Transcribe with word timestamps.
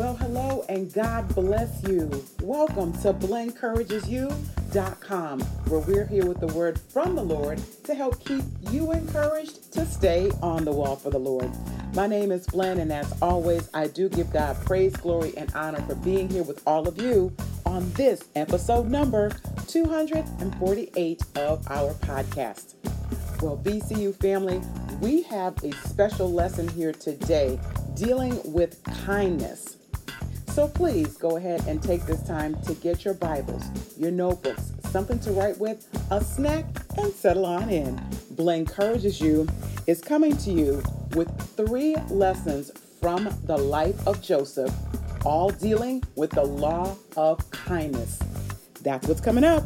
Well, 0.00 0.16
hello 0.16 0.64
and 0.70 0.90
God 0.94 1.28
bless 1.34 1.82
you. 1.82 2.24
Welcome 2.40 2.94
to 3.02 3.12
blencouragesyou.com, 3.12 5.40
where 5.40 5.80
we're 5.80 6.06
here 6.06 6.24
with 6.24 6.40
the 6.40 6.46
word 6.46 6.80
from 6.80 7.16
the 7.16 7.22
Lord 7.22 7.60
to 7.84 7.94
help 7.94 8.24
keep 8.24 8.42
you 8.70 8.92
encouraged 8.92 9.70
to 9.74 9.84
stay 9.84 10.30
on 10.40 10.64
the 10.64 10.72
wall 10.72 10.96
for 10.96 11.10
the 11.10 11.18
Lord. 11.18 11.50
My 11.94 12.06
name 12.06 12.32
is 12.32 12.46
Blen, 12.46 12.78
and 12.78 12.90
as 12.90 13.14
always, 13.20 13.68
I 13.74 13.88
do 13.88 14.08
give 14.08 14.32
God 14.32 14.56
praise, 14.64 14.96
glory, 14.96 15.34
and 15.36 15.54
honor 15.54 15.82
for 15.82 15.96
being 15.96 16.30
here 16.30 16.44
with 16.44 16.62
all 16.66 16.88
of 16.88 16.96
you 16.96 17.30
on 17.66 17.92
this 17.92 18.24
episode 18.34 18.88
number 18.88 19.30
248 19.66 21.22
of 21.36 21.70
our 21.70 21.92
podcast. 21.92 22.72
Well, 23.42 23.58
BCU 23.58 24.14
family, 24.14 24.62
we 25.02 25.24
have 25.24 25.62
a 25.62 25.72
special 25.86 26.32
lesson 26.32 26.68
here 26.68 26.94
today 26.94 27.60
dealing 27.94 28.40
with 28.50 28.82
kindness. 29.04 29.76
So 30.52 30.66
please 30.66 31.16
go 31.16 31.36
ahead 31.36 31.64
and 31.68 31.80
take 31.80 32.04
this 32.06 32.22
time 32.26 32.60
to 32.62 32.74
get 32.74 33.04
your 33.04 33.14
Bibles, 33.14 33.62
your 33.96 34.10
notebooks, 34.10 34.72
something 34.90 35.18
to 35.20 35.30
write 35.30 35.56
with, 35.58 35.86
a 36.10 36.22
snack, 36.22 36.64
and 36.98 37.12
settle 37.12 37.46
on 37.46 37.70
in. 37.70 38.00
Blen 38.32 38.60
Encourages 38.60 39.20
You 39.20 39.46
is 39.86 40.00
coming 40.00 40.36
to 40.38 40.50
you 40.50 40.82
with 41.14 41.30
three 41.56 41.94
lessons 42.10 42.72
from 43.00 43.28
the 43.44 43.56
life 43.56 44.06
of 44.06 44.20
Joseph, 44.20 44.74
all 45.24 45.50
dealing 45.50 46.02
with 46.16 46.30
the 46.30 46.44
law 46.44 46.96
of 47.16 47.48
kindness. 47.52 48.18
That's 48.82 49.06
what's 49.06 49.20
coming 49.20 49.44
up. 49.44 49.64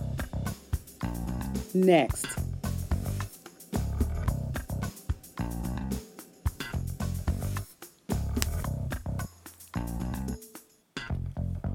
Next. 1.72 2.43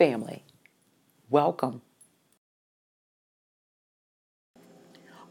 family. 0.00 0.42
Welcome. 1.28 1.82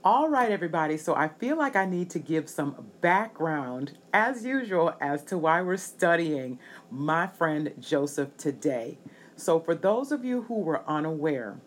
All 0.03 0.29
right, 0.29 0.51
everybody. 0.51 0.95
So 0.97 1.15
I 1.15 1.27
feel 1.27 1.57
like 1.57 1.75
I 1.75 1.85
need 1.85 2.11
to 2.11 2.19
give 2.19 2.47
some 2.47 2.85
background, 3.01 3.97
as 4.13 4.45
usual, 4.45 4.93
as 5.01 5.23
to 5.23 5.39
why 5.39 5.63
we're 5.63 5.77
studying 5.77 6.59
my 6.91 7.25
friend 7.25 7.73
Joseph 7.79 8.37
today. 8.37 8.99
So, 9.35 9.59
for 9.59 9.73
those 9.73 10.11
of 10.11 10.23
you 10.23 10.43
who 10.43 10.59
were 10.59 10.87
unaware, 10.87 11.57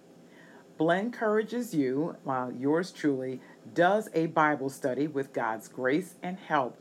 Blen 0.78 1.06
Encourages 1.06 1.74
You, 1.74 2.14
while 2.22 2.52
yours 2.52 2.92
truly, 2.92 3.40
does 3.74 4.10
a 4.14 4.26
Bible 4.26 4.70
study 4.70 5.08
with 5.08 5.32
God's 5.32 5.66
grace 5.66 6.14
and 6.22 6.38
help 6.38 6.78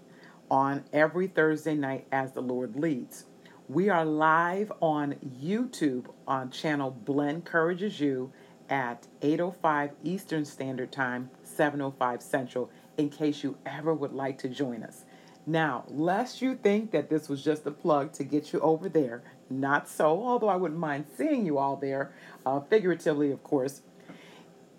on 0.52 0.84
every 0.94 1.26
Thursday 1.26 1.74
night 1.74 2.06
as 2.12 2.34
the 2.34 2.42
Lord 2.42 2.76
leads. 2.76 3.26
We 3.72 3.88
are 3.88 4.04
live 4.04 4.70
on 4.82 5.16
YouTube 5.42 6.08
on 6.28 6.52
channel 6.52 6.92
Blen 6.92 7.36
Encourages 7.36 8.02
You 8.02 8.34
at 8.70 9.08
8:05 9.22 9.92
Eastern 10.04 10.44
Standard 10.44 10.92
Time, 10.92 11.30
7:05 11.42 12.22
Central 12.22 12.70
in 12.98 13.08
case 13.08 13.46
you 13.46 13.56
ever 13.66 13.94
would 13.94 14.12
like 14.12 14.38
to 14.40 14.50
join 14.50 14.84
us. 14.84 15.06
Now, 15.46 15.86
lest 15.88 16.42
you 16.42 16.56
think 16.56 16.92
that 16.92 17.10
this 17.10 17.30
was 17.30 17.46
just 17.46 17.66
a 17.66 17.72
plug 17.72 18.12
to 18.16 18.26
get 18.26 18.52
you 18.52 18.60
over 18.60 18.90
there, 18.90 19.24
not 19.50 19.88
so, 19.88 20.22
although 20.22 20.50
I 20.50 20.58
wouldn't 20.58 20.78
mind 20.78 21.06
seeing 21.16 21.46
you 21.46 21.58
all 21.58 21.78
there, 21.78 22.12
uh, 22.46 22.60
figuratively, 22.60 23.32
of 23.32 23.42
course. 23.42 23.84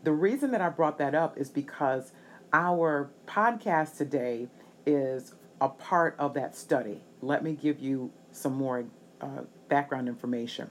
The 0.03 0.12
reason 0.12 0.50
that 0.50 0.60
I 0.60 0.69
brought 0.69 0.98
that 0.98 1.14
up 1.14 1.38
is 1.38 1.48
because 1.48 2.12
our 2.53 3.09
podcast 3.26 3.97
today 3.97 4.48
is 4.84 5.32
a 5.62 5.70
part 5.70 6.14
of 6.19 6.34
that 6.34 6.54
study. 6.54 7.00
Let 7.22 7.42
me 7.42 7.54
give 7.54 7.80
you 7.80 8.10
some 8.32 8.54
more 8.54 8.84
uh, 9.20 9.43
background 9.69 10.09
information. 10.09 10.70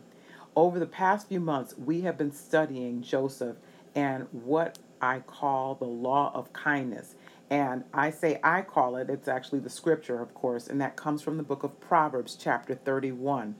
Over 0.55 0.79
the 0.79 0.85
past 0.85 1.29
few 1.29 1.39
months, 1.39 1.75
we 1.77 2.01
have 2.01 2.17
been 2.17 2.31
studying 2.31 3.01
Joseph 3.01 3.57
and 3.95 4.27
what 4.31 4.79
I 5.01 5.19
call 5.19 5.75
the 5.75 5.85
law 5.85 6.31
of 6.33 6.51
kindness. 6.53 7.15
And 7.49 7.83
I 7.93 8.11
say 8.11 8.39
I 8.43 8.61
call 8.61 8.95
it, 8.95 9.09
it's 9.09 9.27
actually 9.27 9.59
the 9.59 9.69
scripture, 9.69 10.21
of 10.21 10.33
course, 10.33 10.67
and 10.67 10.79
that 10.81 10.95
comes 10.95 11.21
from 11.21 11.37
the 11.37 11.43
book 11.43 11.63
of 11.63 11.79
Proverbs, 11.79 12.37
chapter 12.39 12.75
31, 12.75 13.55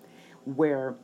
where 0.45 0.95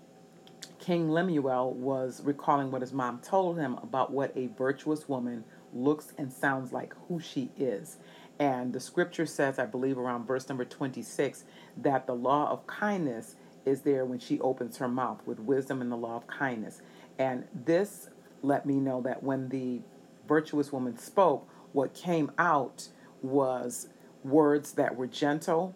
King 0.80 1.10
Lemuel 1.10 1.74
was 1.74 2.22
recalling 2.24 2.72
what 2.72 2.82
his 2.82 2.94
mom 2.94 3.20
told 3.20 3.58
him 3.58 3.74
about 3.84 4.12
what 4.12 4.32
a 4.38 4.48
virtuous 4.58 5.10
woman 5.10 5.44
looks 5.74 6.14
and 6.18 6.32
sounds 6.32 6.72
like, 6.72 6.94
who 7.08 7.20
she 7.20 7.50
is. 7.58 7.98
And 8.40 8.74
the 8.74 8.80
scripture 8.80 9.26
says, 9.26 9.58
I 9.58 9.66
believe 9.66 9.98
around 9.98 10.28
verse 10.28 10.48
number 10.48 10.66
26, 10.66 11.44
that 11.78 12.06
the 12.06 12.14
law 12.14 12.50
of 12.52 12.68
kindness 12.68 13.36
is 13.66 13.82
there 13.82 14.06
when 14.06 14.20
she 14.20 14.40
opens 14.40 14.78
her 14.78 14.88
mouth 14.88 15.22
with 15.26 15.40
wisdom 15.40 15.82
and 15.82 15.92
the 15.92 15.98
law 15.98 16.16
of 16.16 16.28
kindness. 16.28 16.82
And 17.18 17.46
this 17.54 18.10
let 18.44 18.66
me 18.66 18.76
know 18.76 19.02
that 19.02 19.24
when 19.24 19.50
the 19.50 19.82
virtuous 20.28 20.72
woman 20.72 20.98
spoke, 20.98 21.50
what 21.74 21.94
came 21.94 22.32
out 22.38 22.90
was 23.22 23.88
words 24.24 24.74
that 24.74 24.96
were 24.96 25.08
gentle, 25.08 25.76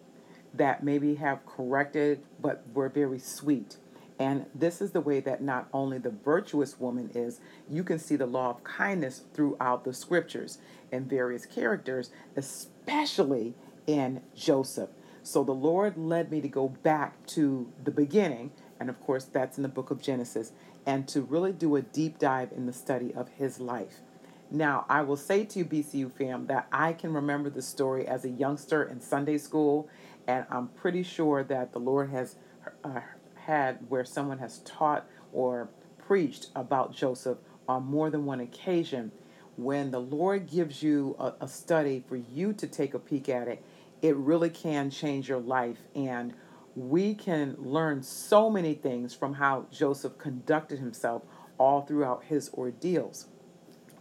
that 0.54 0.82
maybe 0.82 1.16
have 1.16 1.44
corrected, 1.46 2.22
but 2.40 2.64
were 2.72 2.88
very 2.88 3.18
sweet. 3.18 3.76
And 4.22 4.46
this 4.54 4.80
is 4.80 4.92
the 4.92 5.00
way 5.00 5.18
that 5.18 5.42
not 5.42 5.66
only 5.72 5.98
the 5.98 6.14
virtuous 6.24 6.78
woman 6.78 7.10
is, 7.12 7.40
you 7.68 7.82
can 7.82 7.98
see 7.98 8.14
the 8.14 8.24
law 8.24 8.50
of 8.50 8.62
kindness 8.62 9.24
throughout 9.34 9.82
the 9.82 9.92
scriptures 9.92 10.58
and 10.92 11.10
various 11.10 11.44
characters, 11.44 12.12
especially 12.36 13.54
in 13.88 14.20
Joseph. 14.36 14.90
So 15.24 15.42
the 15.42 15.50
Lord 15.50 15.96
led 15.96 16.30
me 16.30 16.40
to 16.40 16.46
go 16.46 16.68
back 16.68 17.26
to 17.34 17.72
the 17.82 17.90
beginning, 17.90 18.52
and 18.78 18.88
of 18.88 19.00
course, 19.00 19.24
that's 19.24 19.56
in 19.56 19.64
the 19.64 19.68
book 19.68 19.90
of 19.90 20.00
Genesis, 20.00 20.52
and 20.86 21.08
to 21.08 21.22
really 21.22 21.52
do 21.52 21.74
a 21.74 21.82
deep 21.82 22.20
dive 22.20 22.52
in 22.52 22.66
the 22.66 22.72
study 22.72 23.12
of 23.12 23.28
his 23.30 23.58
life. 23.58 24.02
Now, 24.52 24.86
I 24.88 25.02
will 25.02 25.16
say 25.16 25.44
to 25.46 25.58
you, 25.58 25.64
BCU 25.64 26.12
fam, 26.12 26.46
that 26.46 26.68
I 26.70 26.92
can 26.92 27.12
remember 27.12 27.50
the 27.50 27.62
story 27.62 28.06
as 28.06 28.24
a 28.24 28.30
youngster 28.30 28.84
in 28.84 29.00
Sunday 29.00 29.38
school, 29.38 29.88
and 30.28 30.46
I'm 30.48 30.68
pretty 30.68 31.02
sure 31.02 31.42
that 31.42 31.72
the 31.72 31.80
Lord 31.80 32.10
has 32.10 32.36
uh, 32.84 33.00
had 33.46 33.78
where 33.88 34.04
someone 34.04 34.38
has 34.38 34.58
taught 34.60 35.06
or 35.32 35.68
preached 35.98 36.48
about 36.54 36.94
Joseph 36.94 37.38
on 37.68 37.84
more 37.84 38.10
than 38.10 38.24
one 38.24 38.40
occasion. 38.40 39.12
When 39.56 39.90
the 39.90 40.00
Lord 40.00 40.50
gives 40.50 40.82
you 40.82 41.16
a, 41.18 41.34
a 41.42 41.48
study 41.48 42.04
for 42.08 42.16
you 42.16 42.52
to 42.54 42.66
take 42.66 42.94
a 42.94 42.98
peek 42.98 43.28
at 43.28 43.48
it, 43.48 43.64
it 44.00 44.16
really 44.16 44.50
can 44.50 44.90
change 44.90 45.28
your 45.28 45.40
life. 45.40 45.78
And 45.94 46.34
we 46.74 47.14
can 47.14 47.56
learn 47.58 48.02
so 48.02 48.48
many 48.50 48.74
things 48.74 49.14
from 49.14 49.34
how 49.34 49.66
Joseph 49.70 50.18
conducted 50.18 50.78
himself 50.78 51.22
all 51.58 51.82
throughout 51.82 52.24
his 52.24 52.50
ordeals. 52.54 53.26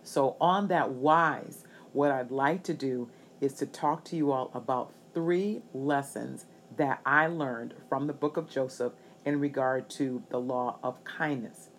So, 0.04 0.36
on 0.42 0.68
that 0.70 0.92
wise, 0.92 1.64
what 1.94 2.12
I'd 2.12 2.32
like 2.32 2.64
to 2.64 2.74
do 2.74 3.10
is 3.40 3.54
to 3.56 3.66
talk 3.66 4.04
to 4.06 4.16
you 4.16 4.32
all 4.32 4.50
about 4.54 4.94
three 5.14 5.62
lessons 5.74 6.46
that 6.78 7.02
I 7.06 7.28
learned 7.28 7.74
from 7.90 8.08
the 8.08 8.14
book 8.14 8.38
of 8.38 8.50
Joseph 8.50 8.94
in 9.26 9.40
regard 9.40 9.90
to 9.92 10.24
the 10.30 10.40
law 10.40 10.80
of 10.84 11.04
kindness. 11.04 11.70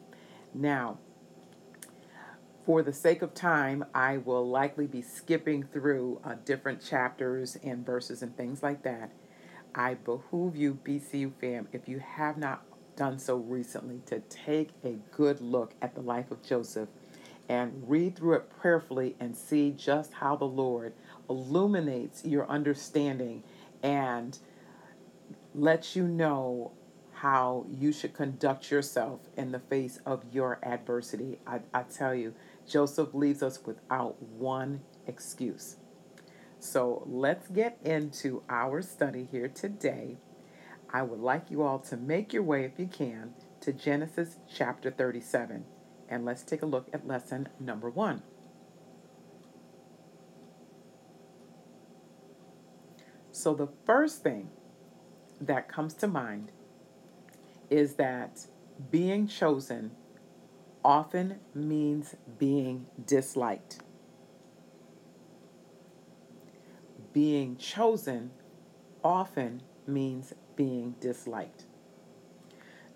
Now, 0.55 0.99
for 2.65 2.83
the 2.83 2.93
sake 2.93 3.23
of 3.23 3.35
time, 3.35 3.85
I 3.95 4.19
will 4.19 4.49
likely 4.49 4.87
be 4.87 5.03
skipping 5.03 5.65
through 5.65 6.21
uh, 6.23 6.37
different 6.45 6.81
chapters 6.81 7.57
and 7.65 7.85
verses 7.85 8.23
and 8.23 8.37
things 8.37 8.63
like 8.63 8.83
that. 8.85 9.11
I 9.75 9.95
behoove 9.95 10.55
you, 10.55 10.79
BCU 10.85 11.33
fam, 11.41 11.67
if 11.73 11.89
you 11.89 11.99
have 11.99 12.37
not 12.37 12.63
done 12.95 13.19
so 13.19 13.37
recently 13.37 14.01
to 14.07 14.21
take 14.21 14.71
a 14.85 14.97
good 15.11 15.41
look 15.41 15.75
at 15.81 15.95
the 15.95 16.01
life 16.03 16.31
of 16.31 16.43
Joseph 16.43 16.89
and 17.49 17.83
read 17.89 18.17
through 18.17 18.35
it 18.35 18.51
prayerfully 18.61 19.17
and 19.19 19.37
see 19.37 19.71
just 19.71 20.13
how 20.13 20.37
the 20.37 20.45
Lord 20.45 20.93
illuminates 21.29 22.25
your 22.25 22.49
understanding 22.49 23.43
and 23.83 24.39
lets 25.55 25.97
you 25.97 26.07
know 26.07 26.73
how 27.23 27.65
you 27.71 27.93
should 27.93 28.13
conduct 28.13 28.69
yourself 28.69 29.21
in 29.37 29.53
the 29.53 29.59
face 29.61 30.01
of 30.05 30.25
your 30.33 30.59
adversity. 30.65 31.39
I, 31.47 31.61
I 31.73 31.85
tell 31.85 32.13
you, 32.13 32.35
Joseph 32.69 33.15
leaves 33.15 33.45
us 33.45 33.61
without 33.65 34.21
one 34.21 34.81
excuse. 35.07 35.77
So 36.59 37.05
let's 37.07 37.47
get 37.47 37.79
into 37.85 38.43
our 38.49 38.83
study 38.83 39.29
here 39.31 39.47
today. 39.47 40.17
I 40.93 41.03
would 41.03 41.21
like 41.21 41.49
you 41.49 41.63
all 41.63 41.79
to 41.79 41.97
make 41.97 42.33
your 42.33 42.43
way, 42.43 42.65
if 42.65 42.73
you 42.77 42.89
can, 42.89 43.35
to 43.61 43.73
Genesis 43.73 44.39
chapter 44.53 44.91
37. 44.91 45.65
And 46.09 46.25
let's 46.25 46.43
take 46.43 46.63
a 46.63 46.67
look 46.67 46.89
at 46.93 47.07
lesson 47.07 47.49
number 47.61 47.89
one. 47.89 48.23
So, 53.31 53.55
the 53.55 53.69
first 53.87 54.25
thing 54.25 54.51
that 55.41 55.69
comes 55.69 55.95
to 55.95 56.09
mind 56.09 56.51
is 57.73 57.95
that 57.95 58.47
being 58.91 59.27
chosen 59.27 59.93
often 60.85 61.39
means 61.55 62.15
being 62.39 62.87
disliked. 63.07 63.79
Being 67.15 67.57
chosen 67.57 68.31
often 69.03 69.63
means 69.87 70.35
being 70.55 70.97
disliked. 71.01 71.65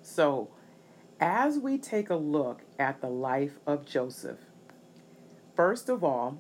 So, 0.03 0.51
as 1.21 1.59
we 1.59 1.79
take 1.79 2.11
a 2.11 2.17
look 2.17 2.61
at 2.79 3.01
the 3.01 3.09
life 3.09 3.59
of 3.67 3.87
Joseph, 3.87 4.41
first 5.55 5.89
of 5.89 6.05
all, 6.05 6.39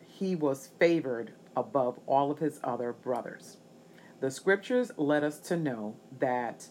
he 0.00 0.34
was 0.34 0.70
favored 0.78 1.32
above 1.54 2.00
all 2.06 2.30
of 2.30 2.38
his 2.38 2.58
other 2.64 2.94
brothers. 2.94 3.58
The 4.20 4.30
scriptures 4.30 4.92
let 4.96 5.22
us 5.22 5.38
to 5.40 5.58
know 5.58 5.96
that 6.18 6.68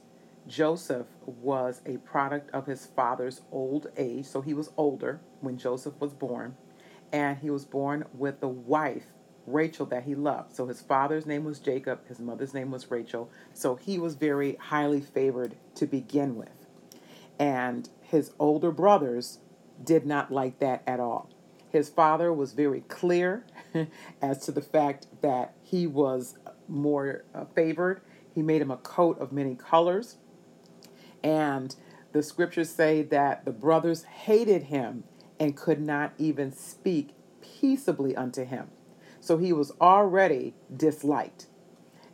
Joseph 0.48 1.08
was 1.26 1.82
a 1.86 1.98
product 1.98 2.52
of 2.54 2.68
his 2.68 2.86
father's 2.86 3.42
old 3.52 3.88
age, 3.98 4.26
so 4.26 4.42
he 4.42 4.54
was 4.54 4.70
older 4.78 5.20
when 5.42 5.58
Joseph 5.58 6.00
was 6.00 6.14
born, 6.14 6.56
and 7.12 7.40
he 7.40 7.50
was 7.50 7.66
born 7.66 8.06
with 8.14 8.42
the 8.42 8.48
wife, 8.48 9.06
Rachel, 9.48 9.88
that 9.88 10.04
he 10.04 10.14
loved. 10.14 10.56
So 10.56 10.68
his 10.68 10.82
father's 10.82 11.26
name 11.26 11.46
was 11.46 11.60
Jacob, 11.60 12.08
his 12.08 12.20
mother's 12.20 12.54
name 12.54 12.70
was 12.70 12.92
Rachel, 12.92 13.32
so 13.54 13.76
he 13.76 13.98
was 13.98 14.16
very 14.16 14.56
highly 14.56 15.02
favored 15.02 15.56
to 15.76 15.88
begin 15.88 16.36
with. 16.36 16.68
And 17.40 17.90
his 18.02 18.32
older 18.38 18.72
brothers 18.72 19.40
did 19.84 20.06
not 20.06 20.32
like 20.32 20.60
that 20.60 20.84
at 20.86 21.00
all. 21.00 21.30
His 21.70 21.90
father 21.90 22.32
was 22.32 22.54
very 22.54 22.82
clear 22.82 23.46
as 24.22 24.46
to 24.46 24.52
the 24.52 24.62
fact 24.62 25.08
that 25.22 25.56
he 25.64 25.88
was 25.88 26.38
more 26.68 27.26
uh, 27.34 27.46
favored. 27.56 28.02
He 28.34 28.42
made 28.42 28.62
him 28.62 28.72
a 28.72 28.78
coat 28.78 29.20
of 29.20 29.34
many 29.34 29.56
colors 29.56 30.18
and 31.26 31.76
the 32.12 32.22
scriptures 32.22 32.70
say 32.70 33.02
that 33.02 33.46
the 33.46 33.52
brothers 33.52 34.04
hated 34.04 34.64
him 34.64 35.04
and 35.40 35.58
could 35.58 35.82
not 35.82 36.14
even 36.20 36.54
speak 36.54 37.16
peaceably 37.42 38.16
unto 38.16 38.46
him. 38.46 38.68
So 39.20 39.40
he 39.40 39.52
was 39.52 39.72
already 39.82 40.54
disliked. 40.74 41.48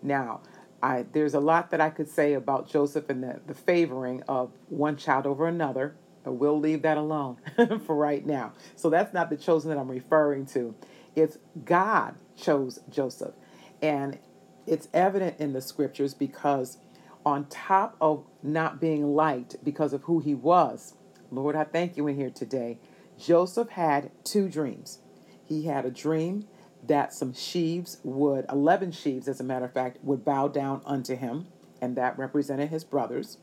Now, 0.02 0.42
I, 0.82 1.06
there's 1.12 1.34
a 1.34 1.42
lot 1.42 1.72
that 1.72 1.82
I 1.82 1.90
could 1.90 2.08
say 2.08 2.34
about 2.34 2.70
Joseph 2.70 3.10
and 3.10 3.22
the, 3.22 3.42
the 3.46 3.54
favoring 3.54 4.24
of 4.30 4.54
one 4.70 4.96
child 4.96 5.28
over 5.28 5.46
another, 5.46 5.96
but 6.24 6.34
we'll 6.34 6.60
leave 6.60 6.82
that 6.84 6.98
alone 6.98 7.36
for 7.86 7.96
right 7.96 8.26
now. 8.26 8.54
So 8.78 8.90
that's 8.90 9.14
not 9.14 9.30
the 9.30 9.36
chosen 9.36 9.70
that 9.72 9.78
I'm 9.78 9.92
referring 9.92 10.46
to. 10.48 10.74
It's 11.16 11.38
God 11.66 12.16
chose 12.38 12.80
Joseph. 12.90 13.34
And 13.82 14.20
it's 14.66 14.88
evident 14.94 15.38
in 15.40 15.52
the 15.52 15.62
scriptures 15.62 16.14
because 16.14 16.78
on 17.26 17.46
top 17.46 17.96
of 18.02 18.26
not 18.42 18.82
being 18.82 19.16
liked 19.16 19.64
because 19.64 19.94
of 19.94 20.04
who 20.04 20.20
he 20.20 20.34
was, 20.34 20.96
Lord, 21.32 21.56
I 21.56 21.64
thank 21.64 21.96
you 21.96 22.08
in 22.08 22.18
here 22.18 22.30
today. 22.30 22.80
Joseph 23.18 23.70
had 23.70 24.12
two 24.24 24.50
dreams. 24.50 25.00
He 25.46 25.66
had 25.66 25.86
a 25.86 25.92
dream 25.92 26.48
that 26.86 27.14
some 27.14 27.34
sheaves 27.34 28.00
would, 28.04 28.46
11 28.50 28.92
sheaves, 28.92 29.28
as 29.28 29.40
a 29.40 29.44
matter 29.44 29.66
of 29.66 29.74
fact, 29.74 30.04
would 30.04 30.26
bow 30.26 30.48
down 30.48 30.82
unto 30.86 31.16
him, 31.16 31.48
and 31.80 31.96
that 31.96 32.18
represented 32.18 32.70
his 32.70 32.84
brothers. 32.84 33.38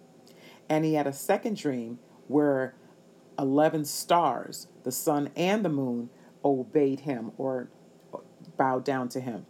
And 0.69 0.85
he 0.85 0.95
had 0.95 1.07
a 1.07 1.13
second 1.13 1.57
dream 1.57 1.99
where 2.27 2.75
11 3.39 3.85
stars, 3.85 4.67
the 4.83 4.93
sun 4.93 5.31
and 5.37 5.65
the 5.65 5.69
moon, 5.69 6.11
obeyed 6.45 7.01
him 7.01 7.33
or 7.39 7.71
bowed 8.57 8.85
down 8.85 9.09
to 9.11 9.21
him. 9.21 9.47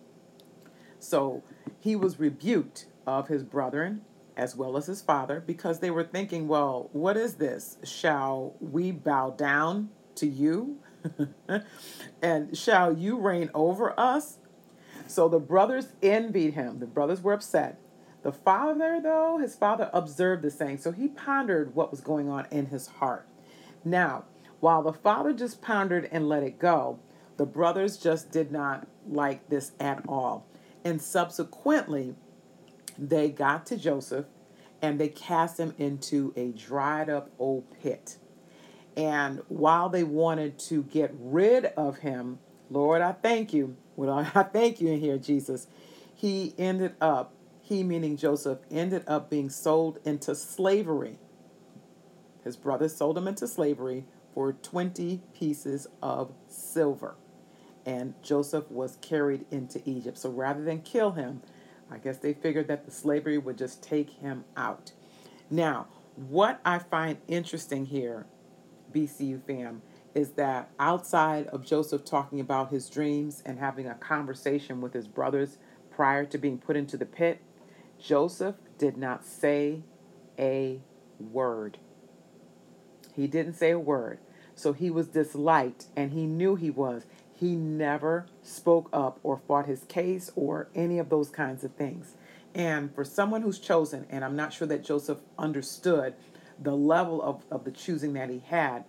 So 0.99 1.43
he 1.81 1.97
was 1.97 2.21
rebuked 2.21 2.87
of 3.07 3.29
his 3.29 3.43
brethren 3.43 4.03
as 4.39 4.57
well 4.57 4.77
as 4.77 4.87
his 4.87 5.03
father, 5.03 5.43
because 5.45 5.81
they 5.81 5.91
were 5.91 6.05
thinking, 6.05 6.49
well, 6.49 6.89
what 6.93 7.17
is 7.17 7.35
this? 7.35 7.77
Shall 7.85 8.55
we 8.61 8.93
bow 8.93 9.31
down 9.31 9.91
to 10.15 10.27
you? 10.27 10.79
and 12.23 12.57
shall 12.57 12.97
you 12.97 13.19
reign 13.19 13.51
over 13.53 13.99
us? 13.99 14.39
So 15.07 15.29
the 15.29 15.41
brothers 15.41 15.89
envied 16.03 16.55
him. 16.55 16.79
The 16.79 16.87
brothers 16.87 17.21
were 17.21 17.33
upset. 17.33 17.81
The 18.23 18.33
father, 18.33 19.01
though, 19.03 19.39
his 19.39 19.55
father 19.55 19.91
observed 19.93 20.43
the 20.43 20.51
saying, 20.51 20.79
so 20.79 20.93
he 20.93 21.09
pondered 21.09 21.75
what 21.75 21.91
was 21.91 22.01
going 22.01 22.29
on 22.29 22.47
in 22.51 22.67
his 22.67 22.87
heart. 22.87 23.27
Now, 23.85 24.25
while 24.61 24.83
the 24.83 24.93
father 24.93 25.33
just 25.33 25.63
pondered 25.63 26.09
and 26.11 26.29
let 26.29 26.43
it 26.43 26.59
go, 26.59 26.99
the 27.37 27.47
brothers 27.47 27.97
just 27.97 28.31
did 28.31 28.51
not 28.51 28.87
like 29.09 29.49
this 29.49 29.73
at 29.79 30.03
all. 30.09 30.47
And 30.85 31.01
subsequently, 31.01 32.17
they 32.99 33.31
got 33.31 33.67
to 33.67 33.77
Joseph 33.77 34.27
and 34.83 34.99
they 34.99 35.09
cast 35.09 35.59
him 35.59 35.75
into 35.79 36.33
a 36.37 36.53
dried 36.53 37.09
up 37.09 37.31
old 37.39 37.65
pit. 37.81 38.19
And 38.97 39.43
while 39.49 39.89
they 39.89 40.05
wanted 40.05 40.59
to 40.61 40.83
get 40.83 41.15
rid 41.19 41.67
of 41.67 41.99
him, 41.99 42.41
Lord, 42.71 43.01
I 43.01 43.13
thank 43.13 43.53
you. 43.53 43.77
Well, 43.97 44.29
I 44.35 44.43
thank 44.43 44.81
you 44.81 44.89
in 44.89 45.01
here, 45.01 45.19
Jesus. 45.19 45.67
He 46.15 46.55
ended 46.59 46.95
up, 47.01 47.35
he 47.63 47.85
meaning 47.85 48.17
Joseph, 48.17 48.59
ended 48.71 49.05
up 49.07 49.31
being 49.31 49.51
sold 49.51 50.01
into 50.05 50.35
slavery. 50.35 51.19
His 52.43 52.57
brothers 52.57 52.97
sold 52.97 53.17
him 53.19 53.29
into 53.29 53.47
slavery 53.47 54.05
for 54.35 54.53
20 54.53 55.23
pieces 55.35 55.87
of 56.03 56.33
silver. 56.49 57.17
And 57.87 58.15
Joseph 58.23 58.71
was 58.71 58.99
carried 59.01 59.47
into 59.51 59.81
Egypt. 59.89 60.19
So 60.19 60.31
rather 60.31 60.63
than 60.63 60.83
kill 60.83 61.13
him, 61.13 61.43
I 61.91 61.99
guess 61.99 62.19
they 62.19 62.35
figured 62.35 62.69
that 62.69 62.85
the 62.85 62.91
slavery 62.91 63.39
would 63.39 63.59
just 63.59 63.83
take 63.83 64.11
him 64.11 64.45
out. 64.57 64.93
Now, 65.51 65.89
what 66.17 66.61
I 66.65 66.79
find 66.79 67.19
interesting 67.29 67.87
here, 67.87 68.27
BCU 68.93 69.43
fam, 69.47 69.83
is 70.15 70.33
that 70.33 70.71
outside 70.79 71.47
of 71.49 71.65
Joseph 71.65 72.05
talking 72.05 72.41
about 72.41 72.71
his 72.71 72.91
dreams 72.91 73.43
and 73.47 73.59
having 73.59 73.87
a 73.87 73.95
conversation 73.95 74.81
with 74.81 74.93
his 74.93 75.07
brothers 75.07 75.59
prior 75.91 76.25
to 76.27 76.39
being 76.39 76.59
put 76.59 76.77
into 76.77 76.97
the 76.97 77.07
pit, 77.07 77.41
Joseph 77.99 78.57
did 78.79 78.97
not 78.97 79.25
say 79.25 79.83
a 80.39 80.81
word. 81.19 81.79
He 83.15 83.27
didn't 83.27 83.55
say 83.55 83.71
a 83.71 83.79
word. 83.79 84.19
So 84.55 84.73
he 84.73 84.91
was 84.91 85.09
disliked, 85.09 85.87
and 85.97 86.13
he 86.13 86.27
knew 86.27 86.57
he 86.57 86.71
was. 86.71 87.05
He 87.39 87.55
never 87.55 88.27
spoke 88.43 88.89
up 88.93 89.21
or 89.23 89.37
fought 89.37 89.67
his 89.67 89.85
case 89.85 90.33
or 90.35 90.69
any 90.75 90.99
of 90.99 91.09
those 91.09 91.31
kinds 91.31 91.63
of 91.63 91.73
things. 91.75 92.17
And 92.53 92.93
for 92.93 93.05
someone 93.05 93.43
who's 93.43 93.61
chosen, 93.61 94.07
and 94.11 94.25
I'm 94.25 94.35
not 94.35 94.53
sure 94.53 94.67
that 94.67 94.83
Joseph 94.83 95.19
understood 95.39 96.15
the 96.61 96.75
level 96.75 97.23
of, 97.23 97.45
of 97.49 97.65
the 97.65 97.71
choosing 97.71 98.15
that 98.15 98.29
he 98.29 98.43
had, 98.45 98.85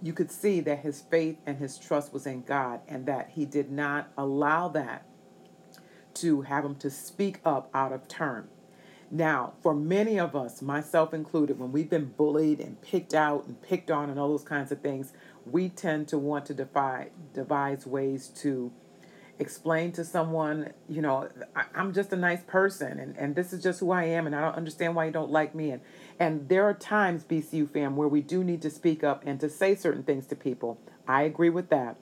you 0.00 0.12
could 0.12 0.30
see 0.30 0.60
that 0.60 0.80
his 0.80 1.00
faith 1.00 1.38
and 1.44 1.58
his 1.58 1.76
trust 1.76 2.12
was 2.12 2.24
in 2.24 2.42
God 2.42 2.82
and 2.86 3.06
that 3.06 3.30
he 3.30 3.44
did 3.44 3.72
not 3.72 4.12
allow 4.16 4.68
that 4.68 5.04
to 6.14 6.42
have 6.42 6.64
him 6.64 6.76
to 6.76 6.90
speak 6.90 7.40
up 7.44 7.68
out 7.74 7.92
of 7.92 8.06
turn. 8.06 8.46
Now, 9.10 9.52
for 9.60 9.74
many 9.74 10.18
of 10.18 10.34
us, 10.34 10.62
myself 10.62 11.12
included, 11.12 11.58
when 11.58 11.70
we've 11.70 11.90
been 11.90 12.14
bullied 12.16 12.60
and 12.60 12.80
picked 12.80 13.12
out 13.12 13.46
and 13.46 13.60
picked 13.60 13.90
on 13.90 14.08
and 14.08 14.18
all 14.18 14.28
those 14.28 14.42
kinds 14.42 14.72
of 14.72 14.80
things, 14.80 15.12
we 15.46 15.68
tend 15.68 16.08
to 16.08 16.18
want 16.18 16.46
to 16.46 16.54
defy, 16.54 17.08
devise 17.34 17.86
ways 17.86 18.28
to 18.42 18.72
explain 19.38 19.92
to 19.92 20.04
someone, 20.04 20.72
you 20.88 21.02
know, 21.02 21.28
I, 21.56 21.64
am 21.74 21.92
just 21.92 22.12
a 22.12 22.16
nice 22.16 22.42
person 22.46 22.98
and, 22.98 23.16
and 23.16 23.34
this 23.34 23.52
is 23.52 23.62
just 23.62 23.80
who 23.80 23.90
I 23.90 24.04
am 24.04 24.26
and 24.26 24.36
I 24.36 24.40
don't 24.40 24.54
understand 24.54 24.94
why 24.94 25.06
you 25.06 25.12
don't 25.12 25.30
like 25.30 25.54
me. 25.54 25.70
And, 25.70 25.82
and 26.18 26.48
there 26.48 26.64
are 26.64 26.74
times, 26.74 27.24
BCU 27.24 27.68
fam, 27.68 27.96
where 27.96 28.08
we 28.08 28.22
do 28.22 28.44
need 28.44 28.62
to 28.62 28.70
speak 28.70 29.02
up 29.02 29.22
and 29.26 29.40
to 29.40 29.48
say 29.48 29.74
certain 29.74 30.02
things 30.02 30.26
to 30.28 30.36
people. 30.36 30.78
I 31.06 31.22
agree 31.22 31.50
with 31.50 31.70
that. 31.70 31.96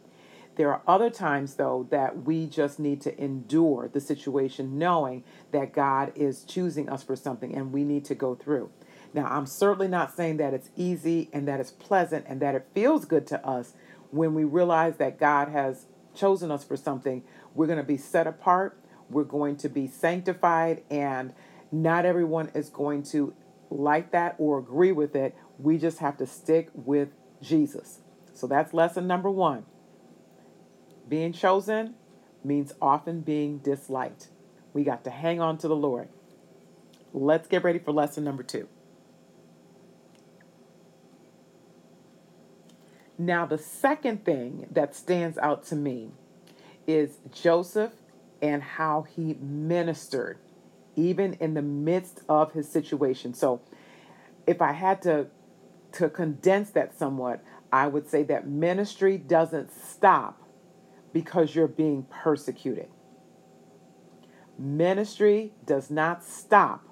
There 0.56 0.70
are 0.70 0.82
other 0.86 1.08
times, 1.08 1.54
though, 1.54 1.86
that 1.90 2.24
we 2.24 2.46
just 2.46 2.78
need 2.78 3.00
to 3.02 3.18
endure 3.18 3.88
the 3.90 4.00
situation 4.00 4.78
knowing 4.78 5.24
that 5.52 5.72
God 5.72 6.12
is 6.14 6.44
choosing 6.44 6.88
us 6.88 7.02
for 7.02 7.16
something 7.16 7.54
and 7.54 7.72
we 7.72 7.84
need 7.84 8.04
to 8.06 8.14
go 8.14 8.34
through. 8.34 8.70
Now, 9.12 9.26
I'm 9.26 9.46
certainly 9.46 9.88
not 9.88 10.14
saying 10.14 10.36
that 10.36 10.54
it's 10.54 10.70
easy 10.76 11.28
and 11.32 11.48
that 11.48 11.58
it's 11.60 11.70
pleasant 11.70 12.26
and 12.28 12.40
that 12.40 12.54
it 12.54 12.68
feels 12.74 13.04
good 13.04 13.26
to 13.28 13.44
us 13.44 13.74
when 14.10 14.34
we 14.34 14.44
realize 14.44 14.96
that 14.96 15.18
God 15.18 15.48
has 15.48 15.86
chosen 16.14 16.50
us 16.50 16.64
for 16.64 16.76
something. 16.76 17.22
We're 17.54 17.66
going 17.66 17.78
to 17.78 17.84
be 17.84 17.96
set 17.96 18.26
apart, 18.26 18.78
we're 19.08 19.24
going 19.24 19.56
to 19.58 19.68
be 19.68 19.88
sanctified, 19.88 20.82
and 20.90 21.32
not 21.72 22.04
everyone 22.04 22.50
is 22.54 22.68
going 22.68 23.02
to 23.04 23.34
like 23.68 24.12
that 24.12 24.36
or 24.38 24.58
agree 24.58 24.92
with 24.92 25.14
it. 25.16 25.36
We 25.58 25.78
just 25.78 25.98
have 25.98 26.16
to 26.18 26.26
stick 26.26 26.68
with 26.74 27.08
Jesus. 27.42 28.00
So 28.34 28.46
that's 28.46 28.72
lesson 28.72 29.06
number 29.06 29.30
one. 29.30 29.64
Being 31.08 31.32
chosen 31.32 31.94
means 32.44 32.72
often 32.80 33.20
being 33.20 33.58
disliked. 33.58 34.28
We 34.72 34.84
got 34.84 35.04
to 35.04 35.10
hang 35.10 35.40
on 35.40 35.58
to 35.58 35.68
the 35.68 35.76
Lord. 35.76 36.08
Let's 37.12 37.48
get 37.48 37.64
ready 37.64 37.80
for 37.80 37.92
lesson 37.92 38.22
number 38.22 38.44
two. 38.44 38.68
Now, 43.20 43.44
the 43.44 43.58
second 43.58 44.24
thing 44.24 44.66
that 44.70 44.94
stands 44.94 45.36
out 45.36 45.66
to 45.66 45.76
me 45.76 46.08
is 46.86 47.18
Joseph 47.30 47.92
and 48.40 48.62
how 48.62 49.02
he 49.02 49.34
ministered, 49.34 50.38
even 50.96 51.34
in 51.34 51.52
the 51.52 51.60
midst 51.60 52.22
of 52.30 52.52
his 52.52 52.66
situation. 52.66 53.34
So, 53.34 53.60
if 54.46 54.62
I 54.62 54.72
had 54.72 55.02
to, 55.02 55.26
to 55.92 56.08
condense 56.08 56.70
that 56.70 56.98
somewhat, 56.98 57.44
I 57.70 57.88
would 57.88 58.08
say 58.08 58.22
that 58.22 58.48
ministry 58.48 59.18
doesn't 59.18 59.70
stop 59.70 60.40
because 61.12 61.54
you're 61.54 61.68
being 61.68 62.04
persecuted. 62.04 62.88
Ministry 64.58 65.52
does 65.66 65.90
not 65.90 66.24
stop 66.24 66.88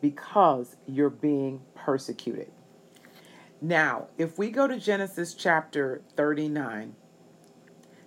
because 0.00 0.74
you're 0.84 1.10
being 1.10 1.60
persecuted. 1.76 2.50
Now, 3.62 4.06
if 4.16 4.38
we 4.38 4.50
go 4.50 4.66
to 4.66 4.78
Genesis 4.78 5.34
chapter 5.34 6.00
39, 6.16 6.94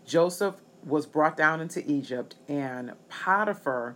Joseph 0.04 0.56
was 0.84 1.06
brought 1.06 1.38
down 1.38 1.62
into 1.62 1.90
Egypt, 1.90 2.36
and 2.48 2.94
Potiphar, 3.08 3.96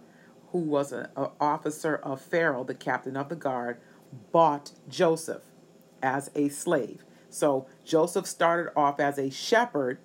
who 0.51 0.59
was 0.59 0.91
an 0.91 1.07
officer 1.41 1.95
of 1.95 2.21
Pharaoh, 2.21 2.63
the 2.63 2.75
captain 2.75 3.17
of 3.17 3.29
the 3.29 3.35
guard, 3.35 3.79
bought 4.31 4.71
Joseph 4.87 5.41
as 6.03 6.29
a 6.35 6.49
slave. 6.49 7.03
So 7.29 7.67
Joseph 7.83 8.27
started 8.27 8.71
off 8.77 8.99
as 8.99 9.17
a 9.17 9.31
shepherd, 9.31 9.97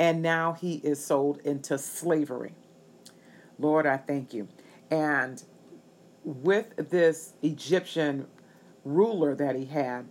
and 0.00 0.20
now 0.20 0.52
he 0.52 0.74
is 0.76 1.02
sold 1.02 1.38
into 1.44 1.78
slavery. 1.78 2.54
Lord, 3.58 3.86
I 3.86 3.98
thank 3.98 4.34
you. 4.34 4.48
And 4.90 5.42
with 6.24 6.90
this 6.90 7.34
Egyptian 7.40 8.26
ruler 8.84 9.34
that 9.36 9.54
he 9.54 9.66
had, 9.66 10.06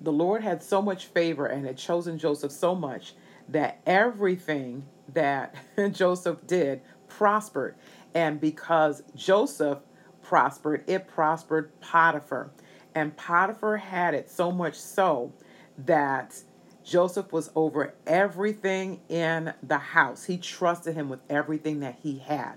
the 0.00 0.12
Lord 0.12 0.42
had 0.42 0.62
so 0.62 0.82
much 0.82 1.06
favor 1.06 1.46
and 1.46 1.66
had 1.66 1.76
chosen 1.76 2.18
Joseph 2.18 2.52
so 2.52 2.74
much 2.74 3.14
that 3.48 3.80
everything 3.86 4.86
that 5.12 5.54
Joseph 5.92 6.46
did 6.46 6.82
prospered. 7.08 7.76
And 8.14 8.40
because 8.40 9.02
Joseph 9.14 9.78
prospered, 10.22 10.84
it 10.86 11.06
prospered 11.06 11.78
Potiphar. 11.80 12.50
And 12.94 13.16
Potiphar 13.16 13.76
had 13.76 14.14
it 14.14 14.30
so 14.30 14.50
much 14.50 14.74
so 14.74 15.32
that 15.78 16.42
Joseph 16.82 17.32
was 17.32 17.50
over 17.54 17.94
everything 18.06 19.00
in 19.08 19.52
the 19.62 19.78
house. 19.78 20.24
He 20.24 20.38
trusted 20.38 20.94
him 20.94 21.08
with 21.08 21.20
everything 21.28 21.80
that 21.80 21.98
he 22.02 22.18
had. 22.18 22.54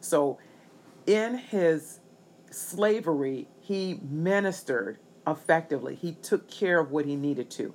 So 0.00 0.38
in 1.06 1.36
his 1.38 2.00
slavery, 2.50 3.48
he 3.60 4.00
ministered 4.02 4.98
effectively. 5.30 5.94
He 5.94 6.12
took 6.12 6.48
care 6.50 6.80
of 6.80 6.90
what 6.90 7.04
he 7.04 7.16
needed 7.16 7.50
to. 7.52 7.74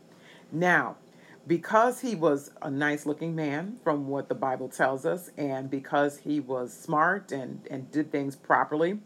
Now, 0.51 0.97
because 1.45 2.01
he 2.01 2.15
was 2.15 2.51
a 2.61 2.71
nice 2.71 3.05
looking 3.05 3.35
man, 3.35 3.77
from 3.83 4.07
what 4.07 4.29
the 4.29 4.35
Bible 4.35 4.69
tells 4.69 5.05
us, 5.05 5.29
and 5.37 5.69
because 5.69 6.19
he 6.19 6.39
was 6.39 6.71
smart 6.71 7.31
and, 7.31 7.67
and 7.69 7.91
did 7.91 8.11
things 8.11 8.35
properly, 8.35 8.99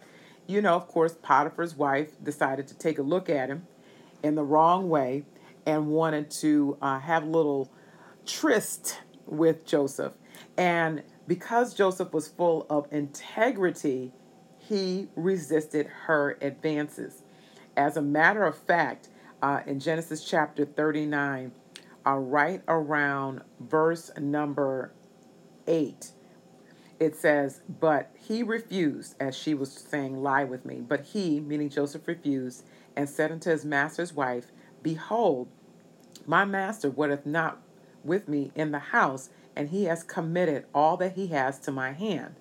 you 0.46 0.62
know, 0.62 0.76
of 0.76 0.88
course, 0.88 1.16
Potiphar's 1.22 1.76
wife 1.76 2.12
decided 2.24 2.68
to 2.68 2.76
take 2.76 3.00
a 3.00 3.02
look 3.02 3.30
at 3.30 3.50
him 3.50 3.66
in 4.24 4.36
the 4.36 4.44
wrong 4.44 4.88
way 4.88 5.26
and 5.66 5.88
wanted 5.88 6.30
to 6.32 6.78
uh, 6.82 7.00
have 7.00 7.24
a 7.24 7.28
little 7.28 7.72
tryst 8.26 9.00
with 9.26 9.66
Joseph. 9.66 10.14
And 10.58 11.04
because 11.28 11.74
Joseph 11.74 12.14
was 12.14 12.28
full 12.28 12.66
of 12.70 12.88
integrity, 12.92 14.14
he 14.58 15.10
resisted 15.16 15.88
her 16.06 16.38
advances. 16.42 17.24
As 17.78 17.96
a 17.96 18.02
matter 18.02 18.44
of 18.44 18.58
fact, 18.58 19.08
uh, 19.40 19.62
in 19.68 19.80
Genesis 19.80 20.26
chapter 20.26 20.66
39, 20.66 21.52
uh, 22.08 22.12
right 22.16 22.64
around 22.68 23.42
verse 23.60 24.10
number 24.18 24.94
8, 25.68 26.12
it 27.00 27.16
says, 27.16 27.62
But 27.80 28.10
he 28.18 28.42
refused, 28.42 29.16
as 29.20 29.38
she 29.38 29.54
was 29.54 29.72
saying, 29.72 30.24
Lie 30.24 30.46
with 30.46 30.66
me. 30.66 30.82
But 30.82 31.06
he, 31.06 31.40
meaning 31.40 31.70
Joseph, 31.70 32.08
refused 32.08 32.66
and 32.96 33.08
said 33.08 33.32
unto 33.32 33.52
his 33.52 33.64
master's 33.64 34.12
wife, 34.12 34.48
Behold, 34.82 35.48
my 36.26 36.46
master 36.46 36.90
would 36.90 37.28
not 37.28 37.62
with 38.04 38.28
me 38.28 38.52
in 38.56 38.72
the 38.72 38.80
house, 38.80 39.30
and 39.56 39.70
he 39.70 39.84
has 39.84 40.02
committed 40.02 40.66
all 40.74 40.98
that 40.98 41.14
he 41.14 41.28
has 41.28 41.60
to 41.60 41.72
my 41.72 41.92
hand. 41.92 42.38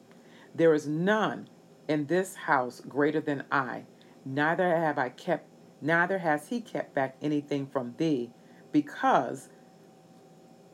There 0.54 0.72
is 0.72 0.86
none 0.86 1.50
in 1.86 2.06
this 2.06 2.36
house 2.36 2.80
greater 2.88 3.20
than 3.20 3.44
I 3.52 3.84
neither 4.26 4.76
have 4.76 4.98
I 4.98 5.08
kept 5.08 5.48
neither 5.80 6.18
has 6.18 6.48
he 6.48 6.60
kept 6.60 6.94
back 6.94 7.16
anything 7.22 7.66
from 7.66 7.94
thee, 7.96 8.30
because 8.72 9.48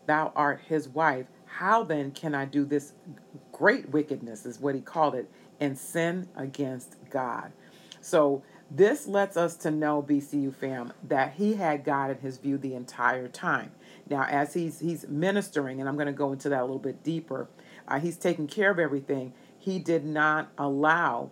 thou 0.07 0.33
art 0.35 0.61
his 0.67 0.89
wife. 0.89 1.27
How 1.45 1.85
then 1.85 2.13
can 2.13 2.35
I 2.35 2.47
do 2.47 2.65
this 2.65 2.93
great 3.53 3.91
wickedness, 3.91 4.47
is 4.47 4.59
what 4.59 4.75
he 4.75 4.81
called 4.81 5.15
it, 5.15 5.31
and 5.61 5.77
sin 5.77 6.29
against 6.35 6.97
God? 7.11 7.53
So 8.01 8.43
this 8.71 9.07
lets 9.07 9.37
us 9.37 9.55
to 9.57 9.71
know, 9.71 10.03
BCU 10.03 10.55
fam, 10.55 10.93
that 11.07 11.35
he 11.35 11.55
had 11.55 11.85
God 11.85 12.11
in 12.11 12.19
his 12.19 12.39
view 12.39 12.57
the 12.57 12.75
entire 12.75 13.29
time. 13.29 13.73
Now, 14.09 14.25
as 14.25 14.55
he's 14.55 14.81
he's 14.81 15.07
ministering, 15.09 15.79
and 15.81 15.89
I'm 15.89 15.97
going 15.97 16.07
to 16.07 16.13
go 16.13 16.33
into 16.33 16.49
that 16.49 16.61
a 16.61 16.65
little 16.65 16.79
bit 16.79 17.03
deeper, 17.03 17.49
uh, 17.87 18.01
he's 18.01 18.17
taking 18.17 18.47
care 18.47 18.71
of 18.71 18.79
everything. 18.79 19.35
He 19.59 19.79
did 19.79 20.05
not 20.05 20.51
allow 20.57 21.31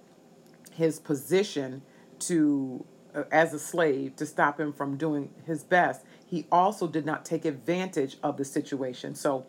his 0.70 0.98
position 0.98 1.82
to 2.20 2.84
uh, 3.14 3.24
as 3.32 3.52
a 3.52 3.58
slave 3.58 4.16
to 4.16 4.26
stop 4.26 4.60
him 4.60 4.72
from 4.72 4.96
doing 4.96 5.30
his 5.46 5.64
best. 5.64 6.04
He 6.26 6.46
also 6.52 6.86
did 6.86 7.04
not 7.04 7.24
take 7.24 7.44
advantage 7.44 8.16
of 8.22 8.36
the 8.36 8.44
situation. 8.44 9.14
So, 9.14 9.46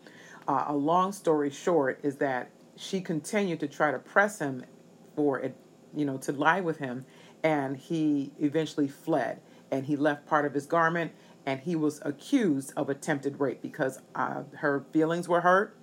uh, 0.48 0.64
a 0.66 0.74
long 0.74 1.12
story 1.12 1.50
short 1.50 2.00
is 2.02 2.16
that 2.16 2.50
she 2.76 3.00
continued 3.00 3.60
to 3.60 3.68
try 3.68 3.92
to 3.92 3.98
press 3.98 4.40
him 4.40 4.64
for 5.14 5.38
it, 5.38 5.54
you 5.94 6.04
know, 6.04 6.16
to 6.18 6.32
lie 6.32 6.60
with 6.60 6.78
him, 6.78 7.04
and 7.44 7.76
he 7.76 8.32
eventually 8.40 8.88
fled 8.88 9.40
and 9.70 9.86
he 9.86 9.96
left 9.96 10.26
part 10.26 10.44
of 10.44 10.54
his 10.54 10.66
garment 10.66 11.12
and 11.46 11.60
he 11.60 11.74
was 11.74 12.00
accused 12.04 12.72
of 12.76 12.88
attempted 12.88 13.40
rape 13.40 13.60
because 13.62 13.98
uh, 14.14 14.42
her 14.58 14.84
feelings 14.92 15.28
were 15.28 15.40
hurt 15.40 15.76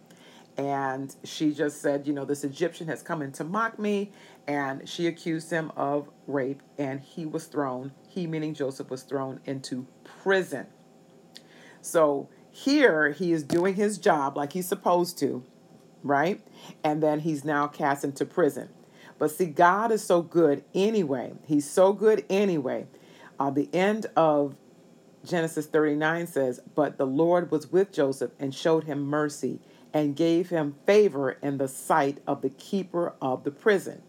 and 0.59 1.15
she 1.23 1.53
just 1.53 1.81
said, 1.81 2.05
you 2.05 2.11
know, 2.11 2.25
this 2.25 2.43
Egyptian 2.43 2.87
has 2.87 3.01
come 3.01 3.21
in 3.21 3.31
to 3.31 3.45
mock 3.45 3.79
me, 3.79 4.11
and 4.45 4.89
she 4.89 5.07
accused 5.07 5.49
him 5.49 5.71
of 5.77 6.09
rape, 6.27 6.61
and 6.77 6.99
he 6.99 7.25
was 7.25 7.45
thrown, 7.45 7.93
he 8.09 8.27
meaning 8.27 8.53
Joseph 8.53 8.89
was 8.89 9.03
thrown 9.03 9.39
into 9.45 9.87
prison. 10.03 10.67
So 11.81 12.27
here 12.51 13.11
he 13.11 13.31
is 13.31 13.43
doing 13.43 13.75
his 13.75 13.97
job 13.97 14.35
like 14.35 14.51
he's 14.51 14.67
supposed 14.67 15.17
to, 15.19 15.45
right? 16.03 16.45
And 16.83 17.01
then 17.01 17.21
he's 17.21 17.45
now 17.45 17.67
cast 17.67 18.03
into 18.03 18.25
prison. 18.25 18.67
But 19.17 19.31
see, 19.31 19.45
God 19.45 19.93
is 19.93 20.03
so 20.03 20.21
good 20.21 20.65
anyway. 20.75 21.35
He's 21.45 21.69
so 21.69 21.93
good 21.93 22.25
anyway. 22.29 22.85
Uh, 23.39 23.49
the 23.49 23.69
end 23.73 24.07
of 24.17 24.57
Genesis 25.23 25.67
39 25.67 26.27
says, 26.27 26.59
But 26.75 26.97
the 26.97 27.07
Lord 27.07 27.49
was 27.49 27.71
with 27.71 27.93
Joseph 27.93 28.31
and 28.39 28.53
showed 28.53 28.83
him 28.83 29.03
mercy 29.03 29.61
and 29.93 30.15
gave 30.15 30.49
him 30.49 30.75
favor 30.85 31.31
in 31.41 31.57
the 31.57 31.67
sight 31.67 32.19
of 32.27 32.41
the 32.41 32.49
keeper 32.49 33.13
of 33.21 33.43
the 33.43 33.51
prison. 33.51 34.01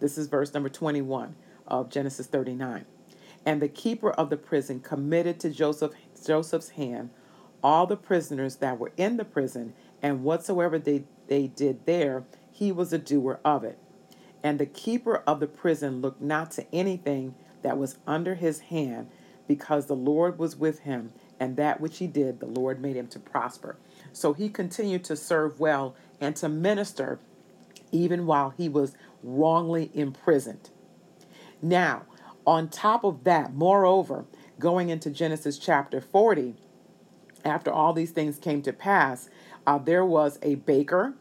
This 0.00 0.18
is 0.18 0.26
verse 0.26 0.52
number 0.54 0.68
21 0.68 1.36
of 1.66 1.90
Genesis 1.90 2.26
39. 2.26 2.84
And 3.46 3.62
the 3.62 3.68
keeper 3.68 4.10
of 4.10 4.30
the 4.30 4.36
prison 4.36 4.80
committed 4.80 5.40
to 5.40 5.50
Joseph, 5.50 5.92
Joseph's 6.24 6.70
hand 6.70 7.10
all 7.62 7.86
the 7.86 7.96
prisoners 7.96 8.56
that 8.56 8.78
were 8.78 8.92
in 8.96 9.16
the 9.16 9.24
prison, 9.24 9.74
and 10.02 10.24
whatsoever 10.24 10.78
they, 10.78 11.04
they 11.28 11.46
did 11.46 11.84
there, 11.86 12.24
he 12.50 12.72
was 12.72 12.92
a 12.92 12.98
doer 12.98 13.40
of 13.44 13.64
it. 13.64 13.78
And 14.42 14.58
the 14.58 14.66
keeper 14.66 15.22
of 15.26 15.40
the 15.40 15.46
prison 15.46 16.00
looked 16.00 16.22
not 16.22 16.50
to 16.52 16.74
anything 16.74 17.34
that 17.62 17.76
was 17.76 17.98
under 18.06 18.34
his 18.34 18.60
hand, 18.60 19.08
because 19.46 19.86
the 19.86 19.96
Lord 19.96 20.38
was 20.38 20.56
with 20.56 20.80
him, 20.80 21.12
and 21.38 21.56
that 21.56 21.80
which 21.80 21.98
he 21.98 22.06
did, 22.06 22.40
the 22.40 22.46
Lord 22.46 22.80
made 22.80 22.96
him 22.96 23.08
to 23.08 23.18
prosper. 23.18 23.76
So 24.12 24.32
he 24.32 24.48
continued 24.48 25.04
to 25.04 25.16
serve 25.16 25.60
well 25.60 25.94
and 26.20 26.36
to 26.36 26.48
minister 26.48 27.18
even 27.92 28.26
while 28.26 28.50
he 28.50 28.68
was 28.68 28.94
wrongly 29.22 29.90
imprisoned. 29.94 30.70
Now, 31.62 32.04
On 32.46 32.68
top 32.68 33.04
of 33.04 33.24
that, 33.24 33.54
moreover, 33.54 34.24
going 34.58 34.88
into 34.88 35.10
Genesis 35.10 35.58
chapter 35.58 36.00
40, 36.00 36.54
after 37.44 37.70
all 37.70 37.92
these 37.92 38.10
things 38.10 38.38
came 38.38 38.62
to 38.62 38.72
pass, 38.72 39.28
uh, 39.66 39.78
there 39.78 40.04
was 40.04 40.38
a 40.42 40.56
baker, 40.56 41.14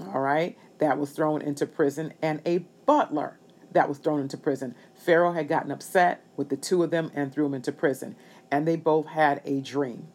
all 0.00 0.20
right, 0.20 0.58
that 0.78 0.98
was 0.98 1.10
thrown 1.12 1.40
into 1.42 1.66
prison, 1.66 2.12
and 2.20 2.40
a 2.44 2.58
butler 2.86 3.38
that 3.72 3.88
was 3.88 3.98
thrown 3.98 4.20
into 4.20 4.36
prison. 4.36 4.74
Pharaoh 4.94 5.32
had 5.32 5.48
gotten 5.48 5.70
upset 5.70 6.24
with 6.36 6.48
the 6.48 6.56
two 6.56 6.82
of 6.82 6.90
them 6.90 7.10
and 7.14 7.32
threw 7.32 7.44
them 7.44 7.54
into 7.54 7.72
prison, 7.72 8.16
and 8.50 8.66
they 8.66 8.76
both 8.76 9.06
had 9.06 9.40
a 9.44 9.60
dream. 9.60 10.08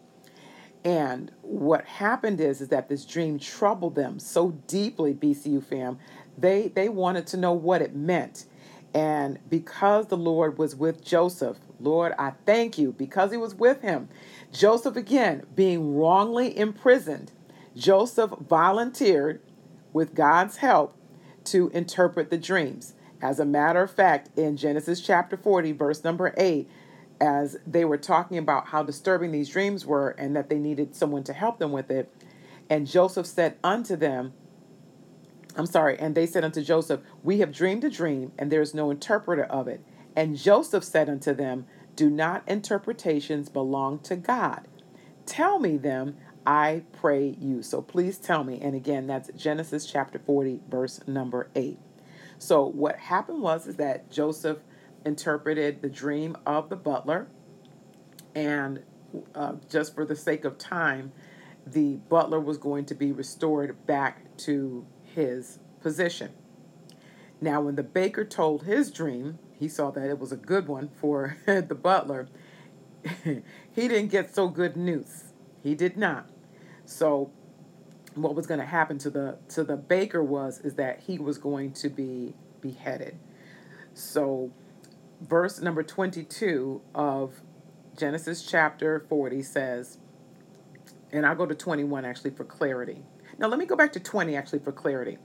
And 0.83 1.31
what 1.41 1.85
happened 1.85 2.39
is, 2.39 2.61
is 2.61 2.69
that 2.69 2.89
this 2.89 3.05
dream 3.05 3.39
troubled 3.39 3.95
them 3.95 4.19
so 4.19 4.51
deeply, 4.67 5.13
BCU 5.13 5.63
fam, 5.63 5.99
they 6.37 6.69
they 6.69 6.89
wanted 6.89 7.27
to 7.27 7.37
know 7.37 7.53
what 7.53 7.81
it 7.81 7.95
meant. 7.95 8.45
And 8.93 9.39
because 9.49 10.07
the 10.07 10.17
Lord 10.17 10.57
was 10.57 10.75
with 10.75 11.03
Joseph, 11.03 11.57
Lord, 11.79 12.13
I 12.17 12.33
thank 12.45 12.77
you 12.77 12.93
because 12.93 13.31
he 13.31 13.37
was 13.37 13.53
with 13.53 13.81
him. 13.81 14.09
Joseph, 14.51 14.95
again, 14.95 15.45
being 15.55 15.95
wrongly 15.95 16.57
imprisoned, 16.57 17.31
Joseph 17.75 18.31
volunteered 18.31 19.41
with 19.93 20.15
God's 20.15 20.57
help 20.57 20.95
to 21.45 21.69
interpret 21.69 22.29
the 22.29 22.37
dreams. 22.37 22.93
As 23.21 23.39
a 23.39 23.45
matter 23.45 23.81
of 23.81 23.91
fact, 23.91 24.37
in 24.37 24.57
Genesis 24.57 25.01
chapter 25.01 25.37
40, 25.37 25.71
verse 25.73 26.03
number 26.03 26.33
8, 26.37 26.69
as 27.19 27.57
they 27.65 27.85
were 27.85 27.97
talking 27.97 28.37
about 28.37 28.67
how 28.67 28.83
disturbing 28.83 29.31
these 29.31 29.49
dreams 29.49 29.85
were 29.85 30.09
and 30.11 30.35
that 30.35 30.49
they 30.49 30.59
needed 30.59 30.95
someone 30.95 31.23
to 31.23 31.33
help 31.33 31.59
them 31.59 31.71
with 31.71 31.89
it, 31.89 32.13
and 32.69 32.87
Joseph 32.87 33.25
said 33.25 33.57
unto 33.63 33.95
them, 33.95 34.33
I'm 35.55 35.65
sorry, 35.65 35.97
and 35.97 36.13
they 36.13 36.27
said 36.27 36.43
unto 36.43 36.61
Joseph, 36.61 37.01
We 37.23 37.39
have 37.39 37.51
dreamed 37.51 37.83
a 37.83 37.89
dream, 37.89 38.31
and 38.37 38.51
there 38.51 38.61
is 38.61 38.75
no 38.75 38.91
interpreter 38.91 39.45
of 39.45 39.67
it. 39.67 39.81
And 40.15 40.37
Joseph 40.37 40.83
said 40.83 41.09
unto 41.09 41.33
them, 41.33 41.65
Do 41.95 42.09
not 42.09 42.43
interpretations 42.47 43.49
belong 43.49 43.99
to 43.99 44.15
God? 44.15 44.67
Tell 45.25 45.59
me 45.59 45.77
them, 45.77 46.15
I 46.45 46.83
pray 46.93 47.35
you. 47.39 47.61
So 47.63 47.81
please 47.81 48.17
tell 48.17 48.43
me. 48.43 48.59
And 48.61 48.75
again, 48.75 49.07
that's 49.07 49.29
Genesis 49.35 49.85
chapter 49.85 50.19
40, 50.19 50.61
verse 50.69 51.01
number 51.07 51.49
8. 51.55 51.79
So 52.37 52.65
what 52.65 52.97
happened 52.97 53.41
was 53.41 53.67
is 53.67 53.75
that 53.77 54.11
Joseph 54.11 54.59
interpreted 55.07 55.81
the 55.81 55.89
dream 55.89 56.37
of 56.45 56.69
the 56.69 56.75
butler, 56.75 57.27
and 58.35 58.83
uh, 59.33 59.53
just 59.69 59.95
for 59.95 60.05
the 60.05 60.15
sake 60.15 60.43
of 60.43 60.57
time, 60.57 61.13
the 61.65 61.95
butler 62.09 62.39
was 62.39 62.57
going 62.57 62.85
to 62.85 62.93
be 62.93 63.11
restored 63.11 63.87
back 63.87 64.37
to 64.37 64.85
his 65.03 65.59
position. 65.81 66.31
Now, 67.39 67.61
when 67.61 67.75
the 67.75 67.83
baker 67.83 68.25
told 68.25 68.63
his 68.63 68.91
dream, 68.91 69.39
he 69.57 69.69
saw 69.69 69.91
that 69.91 70.09
it 70.09 70.19
was 70.19 70.31
a 70.31 70.37
good 70.37 70.67
one 70.67 70.89
for 70.89 71.37
the 71.45 71.75
butler. 71.75 72.27
he 73.23 73.87
didn't 73.87 74.09
get 74.09 74.35
so 74.35 74.49
good 74.49 74.75
news. 74.75 75.33
He 75.63 75.73
did 75.73 75.97
not. 75.97 76.29
So, 76.85 77.31
what 78.15 78.35
was 78.35 78.45
going 78.45 78.59
to 78.59 78.65
happen 78.65 78.97
to 78.99 79.09
the 79.09 79.37
to 79.49 79.63
the 79.63 79.77
baker 79.77 80.23
was 80.23 80.59
is 80.59 80.75
that 80.75 81.01
he 81.01 81.17
was 81.17 81.37
going 81.37 81.71
to 81.73 81.89
be 81.89 82.33
beheaded. 82.61 83.17
So, 83.93 84.51
verse 85.21 85.61
number 85.61 85.83
22 85.83 86.81
of 86.93 87.41
Genesis 87.97 88.43
chapter 88.43 89.05
40 89.09 89.41
says, 89.41 89.97
and 91.11 91.25
I'll 91.25 91.35
go 91.35 91.45
to 91.45 91.55
21 91.55 92.05
actually 92.05 92.31
for 92.31 92.43
clarity. 92.43 93.03
Now, 93.39 93.47
let 93.47 93.59
me 93.59 93.65
go 93.65 93.75
back 93.75 93.93
to 93.93 93.99
20 93.99 94.35
actually 94.35 94.59
for 94.59 94.71
clarity. 94.71 95.17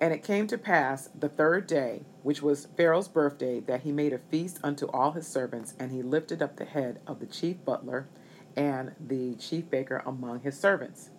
And 0.00 0.12
it 0.12 0.24
came 0.24 0.46
to 0.48 0.58
pass 0.58 1.08
the 1.18 1.28
third 1.28 1.66
day, 1.66 2.02
which 2.22 2.42
was 2.42 2.66
Pharaoh's 2.76 3.08
birthday, 3.08 3.60
that 3.60 3.82
he 3.82 3.92
made 3.92 4.12
a 4.12 4.18
feast 4.18 4.58
unto 4.62 4.86
all 4.86 5.12
his 5.12 5.28
servants, 5.28 5.74
and 5.78 5.92
he 5.92 6.02
lifted 6.02 6.42
up 6.42 6.56
the 6.56 6.64
head 6.64 7.00
of 7.06 7.20
the 7.20 7.26
chief 7.26 7.64
butler 7.64 8.08
and 8.56 8.94
the 8.98 9.34
chief 9.36 9.70
baker 9.70 10.02
among 10.04 10.40
his 10.40 10.58
servants. 10.58 11.10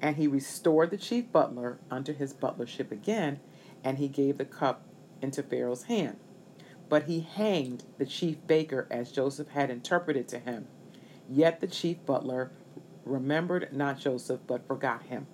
And 0.00 0.16
he 0.16 0.26
restored 0.26 0.90
the 0.90 0.96
chief 0.96 1.30
butler 1.30 1.78
unto 1.90 2.14
his 2.14 2.32
butlership 2.32 2.90
again, 2.90 3.40
and 3.84 3.98
he 3.98 4.08
gave 4.08 4.38
the 4.38 4.46
cup 4.46 4.86
into 5.20 5.42
Pharaoh's 5.42 5.84
hand. 5.84 6.16
But 6.90 7.04
he 7.04 7.20
hanged 7.20 7.84
the 7.96 8.04
chief 8.04 8.46
baker 8.46 8.86
as 8.90 9.12
Joseph 9.12 9.48
had 9.48 9.70
interpreted 9.70 10.28
to 10.28 10.38
him. 10.38 10.66
Yet 11.28 11.60
the 11.60 11.68
chief 11.68 12.04
butler 12.04 12.50
remembered 13.04 13.72
not 13.72 13.98
Joseph, 13.98 14.40
but 14.46 14.66
forgot 14.66 15.04
him. 15.04 15.26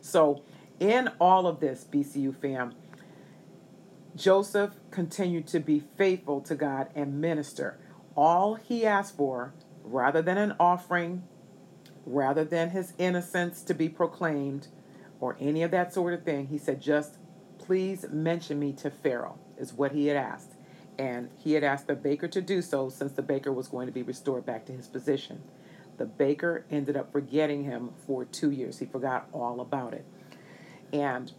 So, 0.00 0.42
in 0.80 1.08
all 1.20 1.46
of 1.46 1.60
this, 1.60 1.86
BCU 1.88 2.34
fam, 2.34 2.74
Joseph 4.16 4.72
continued 4.90 5.46
to 5.48 5.60
be 5.60 5.80
faithful 5.96 6.40
to 6.40 6.54
God 6.54 6.88
and 6.94 7.20
minister. 7.20 7.78
All 8.16 8.54
he 8.54 8.84
asked 8.84 9.16
for, 9.16 9.54
rather 9.84 10.22
than 10.22 10.38
an 10.38 10.54
offering, 10.58 11.24
rather 12.04 12.44
than 12.44 12.70
his 12.70 12.94
innocence 12.98 13.62
to 13.62 13.74
be 13.74 13.88
proclaimed, 13.88 14.68
or 15.20 15.36
any 15.38 15.62
of 15.62 15.70
that 15.70 15.94
sort 15.94 16.14
of 16.14 16.24
thing, 16.24 16.48
he 16.48 16.58
said, 16.58 16.80
just 16.80 17.18
please 17.58 18.06
mention 18.10 18.58
me 18.58 18.72
to 18.72 18.90
Pharaoh, 18.90 19.38
is 19.56 19.72
what 19.72 19.92
he 19.92 20.06
had 20.06 20.16
asked. 20.16 20.51
And 20.98 21.30
he 21.38 21.54
had 21.54 21.64
asked 21.64 21.86
the 21.86 21.94
baker 21.94 22.28
to 22.28 22.40
do 22.40 22.62
so 22.62 22.88
since 22.88 23.12
the 23.12 23.22
baker 23.22 23.52
was 23.52 23.68
going 23.68 23.86
to 23.86 23.92
be 23.92 24.02
restored 24.02 24.44
back 24.44 24.66
to 24.66 24.72
his 24.72 24.86
position. 24.86 25.42
The 25.98 26.04
baker 26.04 26.64
ended 26.70 26.96
up 26.96 27.12
forgetting 27.12 27.64
him 27.64 27.90
for 28.06 28.24
two 28.24 28.50
years. 28.50 28.78
He 28.78 28.86
forgot 28.86 29.28
all 29.32 29.60
about 29.60 29.94
it. 29.94 30.04
And 30.92 31.32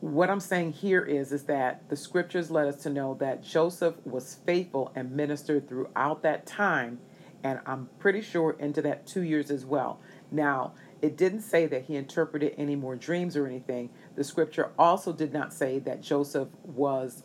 what 0.00 0.30
I'm 0.30 0.40
saying 0.40 0.72
here 0.72 1.02
is 1.02 1.32
is 1.32 1.44
that 1.44 1.88
the 1.88 1.96
scriptures 1.96 2.50
let 2.50 2.66
us 2.66 2.82
to 2.82 2.90
know 2.90 3.14
that 3.20 3.42
Joseph 3.42 3.94
was 4.04 4.36
faithful 4.46 4.90
and 4.94 5.12
ministered 5.12 5.68
throughout 5.68 6.22
that 6.22 6.46
time, 6.46 7.00
and 7.44 7.60
I'm 7.66 7.88
pretty 7.98 8.22
sure 8.22 8.56
into 8.58 8.80
that 8.82 9.06
two 9.06 9.22
years 9.22 9.50
as 9.50 9.66
well. 9.66 10.00
Now, 10.30 10.72
it 11.02 11.16
didn't 11.16 11.42
say 11.42 11.66
that 11.66 11.84
he 11.84 11.96
interpreted 11.96 12.54
any 12.56 12.76
more 12.76 12.96
dreams 12.96 13.36
or 13.36 13.46
anything. 13.46 13.90
The 14.16 14.24
scripture 14.24 14.70
also 14.78 15.12
did 15.12 15.32
not 15.32 15.52
say 15.52 15.78
that 15.80 16.02
Joseph 16.02 16.48
was 16.64 17.22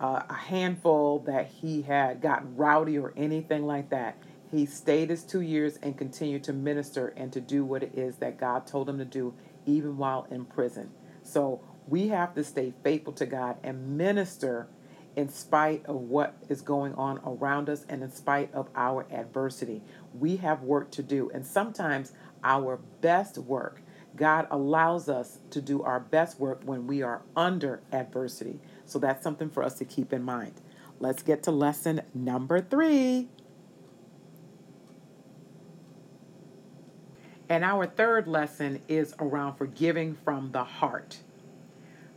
uh, 0.00 0.22
a 0.28 0.34
handful, 0.34 1.20
that 1.20 1.46
he 1.46 1.82
had 1.82 2.20
gotten 2.20 2.56
rowdy 2.56 2.98
or 2.98 3.12
anything 3.16 3.66
like 3.66 3.90
that. 3.90 4.16
He 4.50 4.66
stayed 4.66 5.10
his 5.10 5.24
two 5.24 5.40
years 5.40 5.78
and 5.82 5.96
continued 5.96 6.44
to 6.44 6.52
minister 6.52 7.08
and 7.16 7.32
to 7.32 7.40
do 7.40 7.64
what 7.64 7.82
it 7.82 7.92
is 7.94 8.16
that 8.16 8.38
God 8.38 8.66
told 8.66 8.88
him 8.88 8.98
to 8.98 9.04
do, 9.04 9.34
even 9.64 9.96
while 9.96 10.26
in 10.30 10.44
prison. 10.44 10.90
So 11.22 11.60
we 11.88 12.08
have 12.08 12.34
to 12.34 12.44
stay 12.44 12.72
faithful 12.82 13.12
to 13.14 13.26
God 13.26 13.56
and 13.62 13.96
minister 13.96 14.68
in 15.16 15.30
spite 15.30 15.84
of 15.86 15.96
what 15.96 16.36
is 16.48 16.60
going 16.60 16.94
on 16.94 17.18
around 17.24 17.70
us 17.70 17.86
and 17.88 18.02
in 18.02 18.10
spite 18.12 18.52
of 18.52 18.68
our 18.76 19.06
adversity. 19.10 19.82
We 20.12 20.36
have 20.36 20.62
work 20.62 20.90
to 20.92 21.02
do. 21.02 21.30
And 21.32 21.44
sometimes 21.44 22.12
our 22.44 22.76
best 23.00 23.38
work, 23.38 23.80
God 24.14 24.46
allows 24.50 25.08
us 25.08 25.38
to 25.50 25.60
do 25.60 25.82
our 25.82 26.00
best 26.00 26.38
work 26.38 26.60
when 26.64 26.86
we 26.86 27.02
are 27.02 27.22
under 27.34 27.80
adversity. 27.92 28.60
So 28.86 28.98
that's 28.98 29.22
something 29.22 29.50
for 29.50 29.62
us 29.62 29.74
to 29.74 29.84
keep 29.84 30.12
in 30.12 30.22
mind. 30.22 30.54
Let's 30.98 31.22
get 31.22 31.42
to 31.44 31.50
lesson 31.50 32.02
number 32.14 32.60
three. 32.60 33.28
And 37.48 37.62
our 37.64 37.86
third 37.86 38.26
lesson 38.26 38.80
is 38.88 39.14
around 39.20 39.56
forgiving 39.56 40.16
from 40.24 40.50
the 40.52 40.64
heart. 40.64 41.18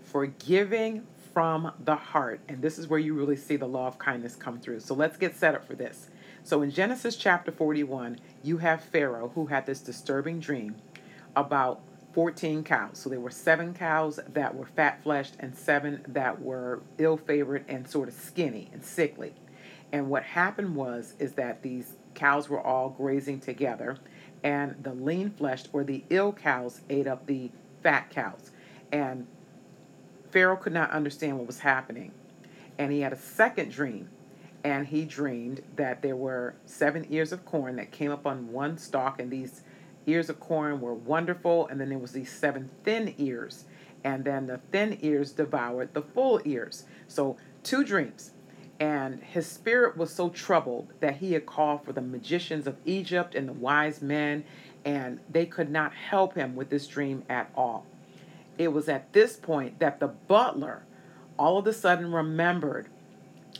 Forgiving 0.02 1.06
from 1.34 1.72
the 1.84 1.96
heart. 1.96 2.40
And 2.48 2.62
this 2.62 2.80
is 2.80 2.88
where 2.88 3.00
you 3.00 3.14
really 3.14 3.36
see 3.36 3.56
the 3.56 3.68
law 3.68 3.88
of 3.88 4.00
kindness 4.00 4.36
come 4.36 4.60
through. 4.60 4.80
So 4.80 4.96
let's 4.96 5.18
get 5.18 5.36
set 5.36 5.54
up 5.54 5.68
for 5.68 5.76
this. 5.76 6.10
So 6.44 6.62
in 6.62 6.72
Genesis 6.72 7.16
chapter 7.16 7.52
41, 7.52 8.20
you 8.44 8.58
have 8.58 8.84
Pharaoh 8.84 9.32
who 9.36 9.46
had 9.48 9.66
this 9.66 9.82
disturbing 9.82 10.40
dream 10.40 10.76
about 11.36 11.82
14 12.13 12.63
cows. 12.63 12.98
So 12.98 13.10
there 13.10 13.19
were 13.19 13.30
seven 13.30 13.74
cows 13.74 14.19
that 14.34 14.56
were 14.56 14.65
fat 14.65 15.04
fleshed 15.04 15.36
and 15.39 15.56
seven 15.56 16.04
that 16.08 16.41
were 16.41 16.82
ill 16.98 17.17
favored 17.17 17.65
and 17.67 17.88
sort 17.88 18.08
of 18.08 18.15
skinny 18.15 18.69
and 18.74 18.84
sickly. 18.84 19.34
And 19.91 20.10
what 20.10 20.24
happened 20.24 20.76
was 20.76 21.13
is 21.19 21.34
that 21.34 21.62
these 21.62 21.95
cows 22.15 22.50
were 22.50 22.62
all 22.62 22.89
grazing 22.89 23.39
together 23.39 23.98
and 24.43 24.76
the 24.84 24.93
lean 24.93 25.32
fleshed 25.32 25.69
or 25.74 25.84
the 25.84 26.04
ill 26.10 26.32
cows 26.32 26.82
ate 26.89 27.08
up 27.08 27.26
the 27.26 27.52
fat 27.84 28.10
cows. 28.10 28.52
And 28.91 29.28
Pharaoh 30.32 30.58
could 30.58 30.74
not 30.74 30.91
understand 30.91 31.38
what 31.38 31.48
was 31.48 31.60
happening. 31.60 32.12
And 32.78 32.91
he 32.91 33.02
had 33.02 33.13
a 33.13 33.17
second 33.17 33.72
dream. 33.72 34.10
And 34.63 34.88
he 34.88 35.06
dreamed 35.06 35.62
that 35.76 36.02
there 36.02 36.15
were 36.15 36.56
seven 36.65 37.06
ears 37.10 37.32
of 37.32 37.45
corn 37.45 37.78
that 37.78 37.91
came 37.91 38.12
up 38.12 38.28
on 38.28 38.52
one 38.52 38.78
stalk, 38.78 39.19
and 39.19 39.32
these 39.32 39.62
ears 40.10 40.30
of 40.30 40.39
corn 40.39 40.82
were 40.82 40.93
wonderful. 40.93 41.67
And 41.67 41.80
then 41.80 41.89
there 41.89 42.00
was 42.00 42.12
these 42.12 42.32
seven 42.32 42.69
thin 42.84 43.13
ears, 43.17 43.65
and 44.04 44.24
then 44.26 44.48
the 44.48 44.60
thin 44.72 44.98
ears 45.02 45.32
devoured 45.32 45.93
the 45.93 46.02
full 46.02 46.41
ears. 46.45 46.86
So 47.08 47.38
two 47.63 47.84
dreams. 47.84 48.32
And 48.80 49.22
his 49.22 49.45
spirit 49.45 49.98
was 49.98 50.13
so 50.13 50.30
troubled 50.30 50.93
that 51.02 51.17
he 51.17 51.34
had 51.34 51.45
called 51.45 51.84
for 51.84 51.91
the 51.91 52.02
magicians 52.02 52.65
of 52.65 52.78
Egypt 52.86 53.36
and 53.36 53.50
the 53.50 53.54
wise 53.54 54.02
men, 54.02 54.45
and 54.86 55.19
they 55.30 55.45
could 55.45 55.69
not 55.69 55.93
help 55.93 56.36
him 56.36 56.56
with 56.56 56.69
this 56.69 56.88
dream 56.88 57.24
at 57.28 57.52
all. 57.56 57.86
It 58.58 58.69
was 58.69 58.88
at 58.88 59.12
this 59.12 59.36
point 59.36 59.80
that 59.80 60.00
the 60.00 60.08
butler 60.08 60.84
all 61.38 61.58
of 61.58 61.67
a 61.67 61.74
sudden 61.74 62.12
remembered 62.12 62.88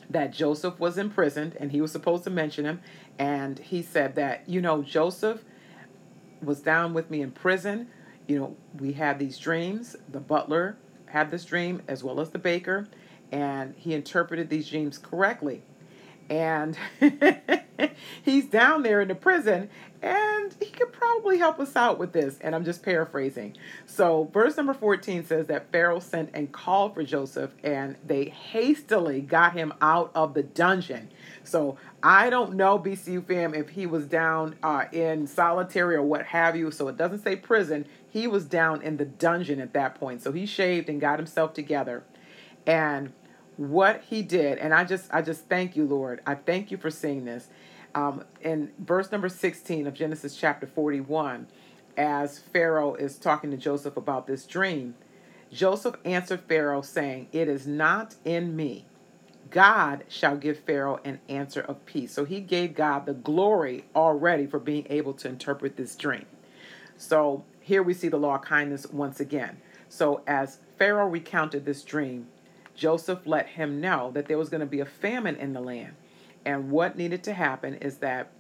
that 0.10 0.32
Joseph 0.32 0.80
was 0.80 0.98
imprisoned 0.98 1.56
and 1.60 1.72
he 1.72 1.82
was 1.82 1.92
supposed 1.92 2.24
to 2.26 2.30
mention 2.30 2.66
him. 2.66 2.82
And 3.18 3.60
he 3.60 3.82
said 3.82 4.16
that, 4.16 4.48
you 4.48 4.62
know, 4.62 4.82
Joseph 4.82 5.44
was 6.42 6.62
down 6.62 6.94
with 6.94 7.10
me 7.10 7.22
in 7.22 7.32
prison. 7.32 7.88
You 8.28 8.40
know, 8.40 8.56
we 8.80 8.94
had 8.94 9.20
these 9.20 9.38
dreams. 9.38 9.96
The 10.12 10.20
butler 10.20 10.78
had 11.08 11.32
this 11.32 11.46
dream 11.46 11.82
as 11.88 12.04
well 12.04 12.20
as 12.20 12.30
the 12.30 12.40
baker, 12.40 12.88
and 13.32 13.74
he 13.76 13.94
interpreted 13.94 14.50
these 14.50 14.70
dreams 14.70 14.98
correctly. 14.98 15.64
And 16.30 16.78
he's 18.22 18.46
down 18.46 18.84
there 18.84 19.02
in 19.02 19.08
the 19.08 19.16
prison, 19.16 19.70
and 20.02 20.56
he 20.60 20.68
could 20.68 20.94
probably 20.94 21.40
help 21.40 21.60
us 21.60 21.76
out 21.76 21.98
with 21.98 22.14
this. 22.14 22.38
And 22.42 22.54
I'm 22.54 22.64
just 22.64 22.84
paraphrasing. 22.84 23.56
So, 23.88 24.30
verse 24.32 24.56
number 24.56 24.76
14 24.76 25.26
says 25.26 25.48
that 25.48 25.72
Pharaoh 25.72 26.00
sent 26.00 26.30
and 26.36 26.52
called 26.52 26.94
for 26.94 27.04
Joseph, 27.04 27.56
and 27.64 27.96
they 28.06 28.26
hastily 28.26 29.22
got 29.22 29.54
him 29.54 29.74
out 29.82 30.12
of 30.14 30.36
the 30.36 30.44
dungeon. 30.44 31.10
So, 31.44 31.78
I 32.04 32.30
don't 32.30 32.56
know, 32.56 32.78
BCU 32.78 33.26
fam, 33.26 33.54
if 33.54 33.70
he 33.70 33.86
was 33.86 34.06
down 34.06 34.56
uh, 34.62 34.86
in 34.92 35.28
solitary 35.28 35.96
or 35.96 36.04
what 36.04 36.26
have 36.28 36.56
you. 36.56 36.72
So, 36.72 36.88
it 36.88 36.98
doesn't 36.98 37.24
say 37.24 37.36
prison. 37.36 37.86
He 38.10 38.28
was 38.28 38.46
down 38.46 38.82
in 38.82 38.98
the 38.98 39.06
dungeon 39.06 39.60
at 39.60 39.74
that 39.74 39.96
point. 39.96 40.22
So, 40.22 40.32
he 40.32 40.46
shaved 40.46 40.90
and 40.90 41.02
got 41.02 41.20
himself 41.20 41.54
together. 41.54 42.04
And 42.66 43.14
what 43.58 44.04
he 44.10 44.22
did, 44.22 44.58
and 44.58 44.74
I 44.74 44.84
just, 44.84 45.14
I 45.14 45.22
just 45.22 45.46
thank 45.46 45.76
you, 45.76 45.86
Lord. 45.86 46.22
I 46.26 46.36
thank 46.36 46.72
you 46.72 46.78
for 46.78 46.90
seeing 46.90 47.26
this 47.26 47.50
um, 47.96 48.24
in 48.42 48.72
verse 48.80 49.12
number 49.12 49.30
16 49.30 49.88
of 49.88 49.94
Genesis 49.94 50.36
chapter 50.36 50.68
41, 50.68 51.48
as 51.98 52.40
Pharaoh 52.40 52.94
is 52.94 53.18
talking 53.18 53.52
to 53.52 53.58
Joseph 53.58 53.98
about 53.98 54.28
this 54.28 54.46
dream, 54.46 54.96
Joseph 55.52 55.96
answered 56.06 56.42
Pharaoh, 56.42 56.82
saying, 56.82 57.28
It 57.32 57.48
is 57.48 57.66
not 57.66 58.16
in 58.24 58.56
me. 58.56 58.86
God 59.50 60.04
shall 60.08 60.38
give 60.38 60.60
Pharaoh 60.60 61.00
an 61.04 61.20
answer 61.28 61.62
of 61.62 61.86
peace. 61.86 62.12
So 62.12 62.26
he 62.26 62.40
gave 62.40 62.76
God 62.76 63.06
the 63.06 63.14
glory 63.14 63.86
already 63.96 64.46
for 64.46 64.60
being 64.60 64.86
able 64.90 65.14
to 65.14 65.28
interpret 65.28 65.76
this 65.76 65.96
dream. 65.96 66.26
So 66.98 67.44
here 67.60 67.82
we 67.82 67.94
see 67.94 68.10
the 68.10 68.18
law 68.18 68.36
of 68.36 68.42
kindness 68.42 68.88
once 68.88 69.20
again. 69.20 69.58
So 69.88 70.22
as 70.28 70.60
Pharaoh 70.78 71.08
recounted 71.08 71.66
this 71.66 71.84
dream, 71.84 72.28
Joseph 72.76 73.26
let 73.26 73.48
him 73.48 73.82
know 73.82 74.12
that 74.12 74.28
there 74.28 74.38
was 74.38 74.50
going 74.50 74.62
to 74.62 74.68
be 74.68 74.80
a 74.80 74.86
famine 74.86 75.36
in 75.36 75.54
the 75.54 75.60
land. 75.60 75.96
And 76.46 76.72
what 76.72 76.98
needed 76.98 77.24
to 77.24 77.34
happen 77.34 77.76
is 77.76 77.98
that 77.98 78.32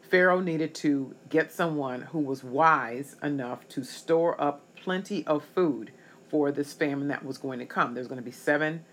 Pharaoh 0.00 0.40
needed 0.40 0.74
to 0.76 1.14
get 1.28 1.52
someone 1.52 2.02
who 2.02 2.20
was 2.20 2.42
wise 2.42 3.16
enough 3.22 3.68
to 3.68 3.84
store 3.84 4.40
up 4.40 4.62
plenty 4.74 5.26
of 5.26 5.44
food 5.44 5.92
for 6.30 6.50
this 6.50 6.72
famine 6.72 7.08
that 7.08 7.24
was 7.24 7.36
going 7.36 7.58
to 7.58 7.66
come. 7.66 7.94
There's 7.94 8.08
going 8.08 8.20
to 8.20 8.24
be 8.24 8.30
seven 8.30 8.84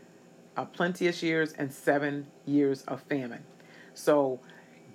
uh, 0.57 0.65
plenteous 0.65 1.21
years 1.21 1.53
and 1.53 1.71
seven 1.71 2.27
years 2.45 2.81
of 2.83 3.01
famine. 3.03 3.43
So 3.93 4.39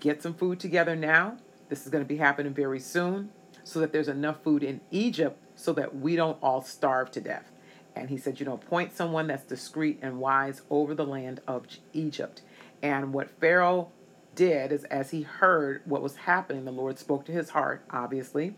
get 0.01 0.23
some 0.23 0.35
food 0.35 0.61
together 0.61 0.97
now. 0.97 1.37
This 1.69 1.85
is 1.85 1.91
going 1.91 2.05
to 2.05 2.09
be 2.09 2.17
happening 2.17 2.53
very 2.53 2.81
soon 2.81 3.31
so 3.65 3.81
that 3.81 3.93
there's 3.93 4.09
enough 4.09 4.43
food 4.43 4.63
in 4.63 4.81
Egypt 4.91 5.39
so 5.55 5.73
that 5.75 5.97
we 5.97 6.17
don't 6.17 6.39
all 6.43 6.63
starve 6.63 7.11
to 7.13 7.21
death. 7.21 7.51
And 7.95 8.09
he 8.09 8.17
said, 8.17 8.41
you 8.41 8.47
know, 8.47 8.55
appoint 8.55 8.97
someone 8.97 9.27
that's 9.27 9.45
discreet 9.45 9.99
and 10.03 10.19
wise 10.19 10.63
over 10.71 10.95
the 10.95 11.05
land 11.05 11.41
of 11.47 11.67
Egypt. 11.93 12.43
And 12.83 13.13
what 13.13 13.31
Pharaoh 13.41 13.91
did 14.35 14.73
is, 14.73 14.85
as 14.85 15.11
he 15.11 15.23
heard 15.23 15.83
what 15.85 16.03
was 16.03 16.17
happening, 16.17 16.65
the 16.65 16.71
Lord 16.71 16.99
spoke 16.99 17.25
to 17.27 17.33
his 17.33 17.51
heart, 17.51 17.85
obviously. 17.91 18.55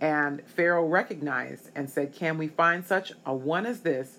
And 0.00 0.42
Pharaoh 0.46 0.86
recognized 0.86 1.70
and 1.74 1.88
said, 1.88 2.14
Can 2.14 2.38
we 2.38 2.48
find 2.48 2.84
such 2.84 3.12
a 3.24 3.34
one 3.34 3.66
as 3.66 3.80
this, 3.80 4.18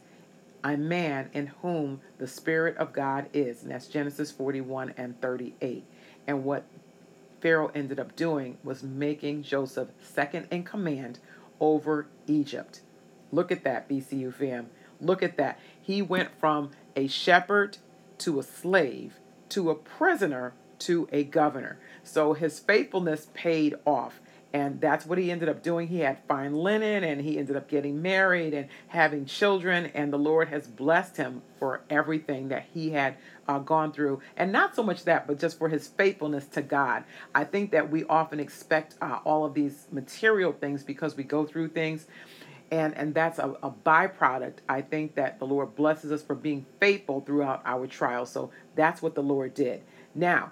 a 0.66 0.78
man 0.78 1.30
in 1.34 1.48
whom 1.62 2.02
the 2.18 2.28
Spirit 2.28 2.76
of 2.78 2.92
God 2.92 3.28
is? 3.34 3.64
And 3.64 3.72
that's 3.72 3.88
Genesis 3.88 4.32
41 4.32 4.94
and 4.98 5.20
38. 5.22 5.86
And 6.28 6.44
what 6.44 6.66
Pharaoh 7.40 7.72
ended 7.76 8.00
up 8.00 8.16
doing 8.16 8.58
was 8.64 8.84
making 8.84 9.44
Joseph 9.44 9.90
second 10.02 10.48
in 10.52 10.64
command 10.64 11.20
over 11.60 12.08
Egypt. 12.28 12.82
Look 13.32 13.52
at 13.52 13.64
that, 13.64 13.88
BCU 13.88 14.34
fam. 14.34 14.70
Look 15.00 15.22
at 15.22 15.38
that. 15.38 15.60
He 15.82 16.02
went 16.02 16.30
from 16.40 16.72
a 16.96 17.08
shepherd 17.08 17.78
to 18.20 18.40
a 18.40 18.44
slave 18.44 19.20
to 19.50 19.70
a 19.70 19.76
prisoner 19.76 20.54
to 20.80 21.08
a 21.12 21.24
governor. 21.24 21.78
So 22.04 22.34
his 22.34 22.60
faithfulness 22.60 23.28
paid 23.34 23.76
off. 23.86 24.20
And 24.56 24.80
that's 24.80 25.06
what 25.06 25.18
he 25.18 25.32
ended 25.32 25.50
up 25.50 25.62
doing. 25.62 25.90
He 25.90 26.00
had 26.00 26.18
fine 26.30 26.54
linen 26.54 27.04
and 27.04 27.20
he 27.20 27.38
ended 27.38 27.58
up 27.58 27.68
getting 27.68 28.02
married 28.02 28.54
and 28.54 28.70
having 28.88 29.26
children. 29.26 29.88
And 29.88 30.14
the 30.14 30.18
Lord 30.18 30.48
has 30.48 30.66
blessed 30.66 31.18
him 31.18 31.42
for 31.60 31.82
everything 31.90 32.48
that 32.48 32.66
he 32.74 32.92
had 32.92 33.18
uh, 33.50 33.60
gone 33.60 33.92
through. 33.92 34.22
And 34.38 34.54
not 34.54 34.74
so 34.74 34.82
much 34.82 35.04
that, 35.04 35.28
but 35.28 35.40
just 35.40 35.60
for 35.60 35.68
his 35.68 35.90
faithfulness 35.90 36.46
to 36.54 36.62
God. 36.62 37.04
I 37.36 37.44
think 37.44 37.72
that 37.72 37.92
we 37.92 38.06
often 38.06 38.40
expect 38.40 38.96
uh, 39.02 39.20
all 39.26 39.44
of 39.44 39.56
these 39.56 39.88
material 39.92 40.54
things 40.54 40.84
because 40.84 41.18
we 41.18 41.26
go 41.26 41.46
through 41.46 41.68
things 41.70 42.08
and 42.72 42.98
and 42.98 43.14
that's 43.14 43.38
a, 43.38 43.56
a 43.62 43.70
byproduct 43.70 44.56
i 44.68 44.82
think 44.82 45.14
that 45.14 45.38
the 45.38 45.46
lord 45.46 45.76
blesses 45.76 46.12
us 46.12 46.24
for 46.24 46.34
being 46.34 46.66
faithful 46.80 47.22
throughout 47.22 47.62
our 47.64 47.86
trials 47.86 48.32
so 48.32 48.50
that's 48.74 49.04
what 49.04 49.14
the 49.14 49.22
lord 49.22 49.54
did 49.54 49.84
now 50.16 50.52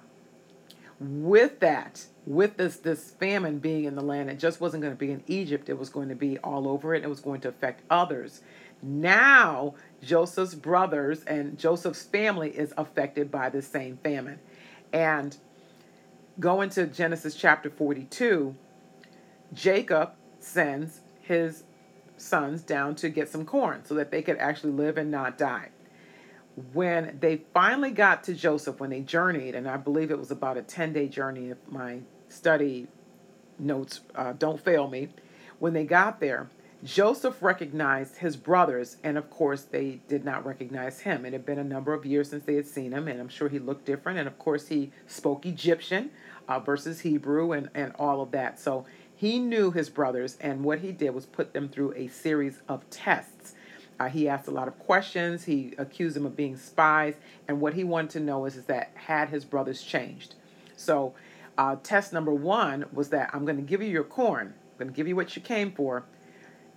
with 1.00 1.60
that 1.60 2.06
with 2.26 2.58
this 2.58 2.78
this 2.78 3.12
famine 3.12 3.60
being 3.60 3.84
in 3.84 3.96
the 3.96 4.02
land 4.02 4.30
it 4.30 4.40
just 4.40 4.62
wasn't 4.62 4.82
going 4.82 4.94
to 4.94 5.00
be 5.00 5.12
in 5.12 5.24
egypt 5.28 5.70
it 5.70 5.78
was 5.78 5.90
going 5.90 6.10
to 6.10 6.16
be 6.16 6.38
all 6.40 6.68
over 6.68 6.94
it 6.94 7.04
it 7.04 7.10
was 7.10 7.20
going 7.20 7.42
to 7.42 7.50
affect 7.50 7.82
others 7.90 8.42
now 8.82 9.74
joseph's 10.02 10.56
brothers 10.56 11.24
and 11.26 11.58
joseph's 11.58 12.04
family 12.04 12.50
is 12.50 12.74
affected 12.78 13.30
by 13.30 13.50
the 13.50 13.62
same 13.62 13.98
famine 13.98 14.40
and 14.94 15.38
going 16.40 16.70
to 16.70 16.88
genesis 16.88 17.36
chapter 17.36 17.70
42 17.70 18.56
jacob 19.54 20.12
sends 20.40 21.02
his 21.22 21.64
sons 22.18 22.62
down 22.62 22.96
to 22.96 23.10
get 23.10 23.30
some 23.30 23.46
corn 23.46 23.84
so 23.86 23.96
that 23.96 24.12
they 24.12 24.22
could 24.22 24.38
actually 24.38 24.74
live 24.74 24.98
and 24.98 25.12
not 25.12 25.38
die. 25.38 25.70
When 26.72 27.18
they 27.20 27.42
finally 27.54 27.92
got 27.92 28.24
to 28.26 28.34
Joseph, 28.34 28.80
when 28.80 28.92
they 28.92 29.02
journeyed, 29.02 29.56
and 29.56 29.68
I 29.68 29.78
believe 29.78 30.12
it 30.12 30.20
was 30.20 30.32
about 30.32 30.58
a 30.58 30.62
10 30.62 30.94
day 30.94 31.08
journey, 31.08 31.50
if 31.50 31.58
my 31.68 32.00
study 32.34 32.88
notes 33.60 34.02
uh, 34.16 34.34
don't 34.34 34.60
fail 34.60 34.88
me, 34.88 35.10
when 35.60 35.74
they 35.74 35.86
got 35.86 36.20
there, 36.20 36.50
Joseph 36.84 37.42
recognized 37.42 38.18
his 38.18 38.36
brothers, 38.36 38.98
and 39.04 39.18
of 39.18 39.30
course, 39.30 39.64
they 39.64 40.02
did 40.10 40.26
not 40.26 40.46
recognize 40.46 41.00
him. 41.00 41.26
It 41.26 41.32
had 41.32 41.46
been 41.46 41.60
a 41.60 41.64
number 41.64 41.94
of 41.94 42.06
years 42.06 42.30
since 42.30 42.44
they 42.44 42.56
had 42.56 42.66
seen 42.66 42.92
him, 42.92 43.08
and 43.08 43.22
I'm 43.22 43.30
sure 43.30 43.48
he 43.48 43.60
looked 43.60 43.86
different. 43.86 44.20
And 44.20 44.28
of 44.28 44.38
course, 44.38 44.68
he 44.68 44.92
spoke 45.08 45.46
Egyptian 45.46 46.10
uh, 46.50 46.60
versus 46.60 47.00
Hebrew 47.00 47.54
and, 47.54 47.70
and 47.74 47.94
all 47.98 48.20
of 48.22 48.32
that. 48.32 48.60
So 48.60 48.86
he 49.16 49.40
knew 49.40 49.72
his 49.72 49.90
brothers, 49.90 50.38
and 50.42 50.66
what 50.66 50.80
he 50.80 50.92
did 50.92 51.12
was 51.12 51.26
put 51.26 51.54
them 51.54 51.70
through 51.70 51.94
a 51.94 52.10
series 52.10 52.60
of 52.68 52.90
tests. 52.90 53.56
Uh, 53.98 54.10
he 54.10 54.28
asked 54.28 54.50
a 54.50 54.52
lot 54.52 54.68
of 54.68 54.78
questions. 54.80 55.46
He 55.46 55.74
accused 55.78 56.18
them 56.18 56.26
of 56.26 56.36
being 56.36 56.58
spies, 56.58 57.16
and 57.48 57.62
what 57.62 57.76
he 57.76 57.86
wanted 57.86 58.10
to 58.12 58.20
know 58.20 58.44
is, 58.46 58.58
is 58.58 58.66
that 58.66 58.92
had 58.96 59.30
his 59.30 59.46
brothers 59.46 59.82
changed. 59.82 60.36
So, 60.76 61.14
uh, 61.58 61.78
test 61.84 62.14
number 62.14 62.34
one 62.34 62.86
was 62.92 63.10
that 63.10 63.30
I'm 63.34 63.46
going 63.46 63.58
to 63.58 63.64
give 63.64 63.82
you 63.82 63.90
your 63.90 64.04
corn. 64.04 64.48
I'm 64.48 64.78
going 64.78 64.92
to 64.92 64.96
give 64.96 65.08
you 65.08 65.16
what 65.16 65.36
you 65.36 65.42
came 65.42 65.72
for. 65.72 66.06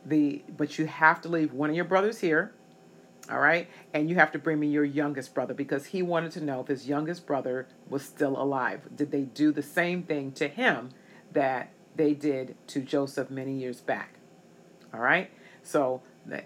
The 0.05 0.45
but 0.57 0.79
you 0.79 0.87
have 0.87 1.21
to 1.23 1.29
leave 1.29 1.53
one 1.53 1.71
of 1.71 1.77
your 1.77 1.85
brothers 1.85 2.21
here. 2.21 2.53
All 3.29 3.41
right, 3.41 3.69
and 3.93 4.09
you 4.09 4.15
have 4.15 4.31
to 4.33 4.39
bring 4.39 4.61
me 4.61 4.69
your 4.69 4.85
youngest 4.85 5.35
brother 5.35 5.53
because 5.53 5.87
he 5.87 6.01
wanted 6.01 6.31
to 6.33 6.41
know 6.41 6.61
if 6.61 6.69
his 6.69 6.89
youngest 6.89 7.27
brother 7.27 7.67
was 7.89 8.05
still 8.05 8.41
alive. 8.41 8.83
Did 8.95 9.11
they 9.11 9.23
do 9.23 9.51
the 9.51 9.65
same 9.65 10.05
thing 10.05 10.31
to 10.33 10.47
him 10.47 10.91
that 11.33 11.71
they 11.97 12.15
did 12.15 12.55
to 12.69 12.81
Joseph 12.81 13.31
many 13.31 13.53
years 13.53 13.81
back. 13.81 14.15
All 14.93 15.01
right, 15.01 15.31
so 15.63 16.03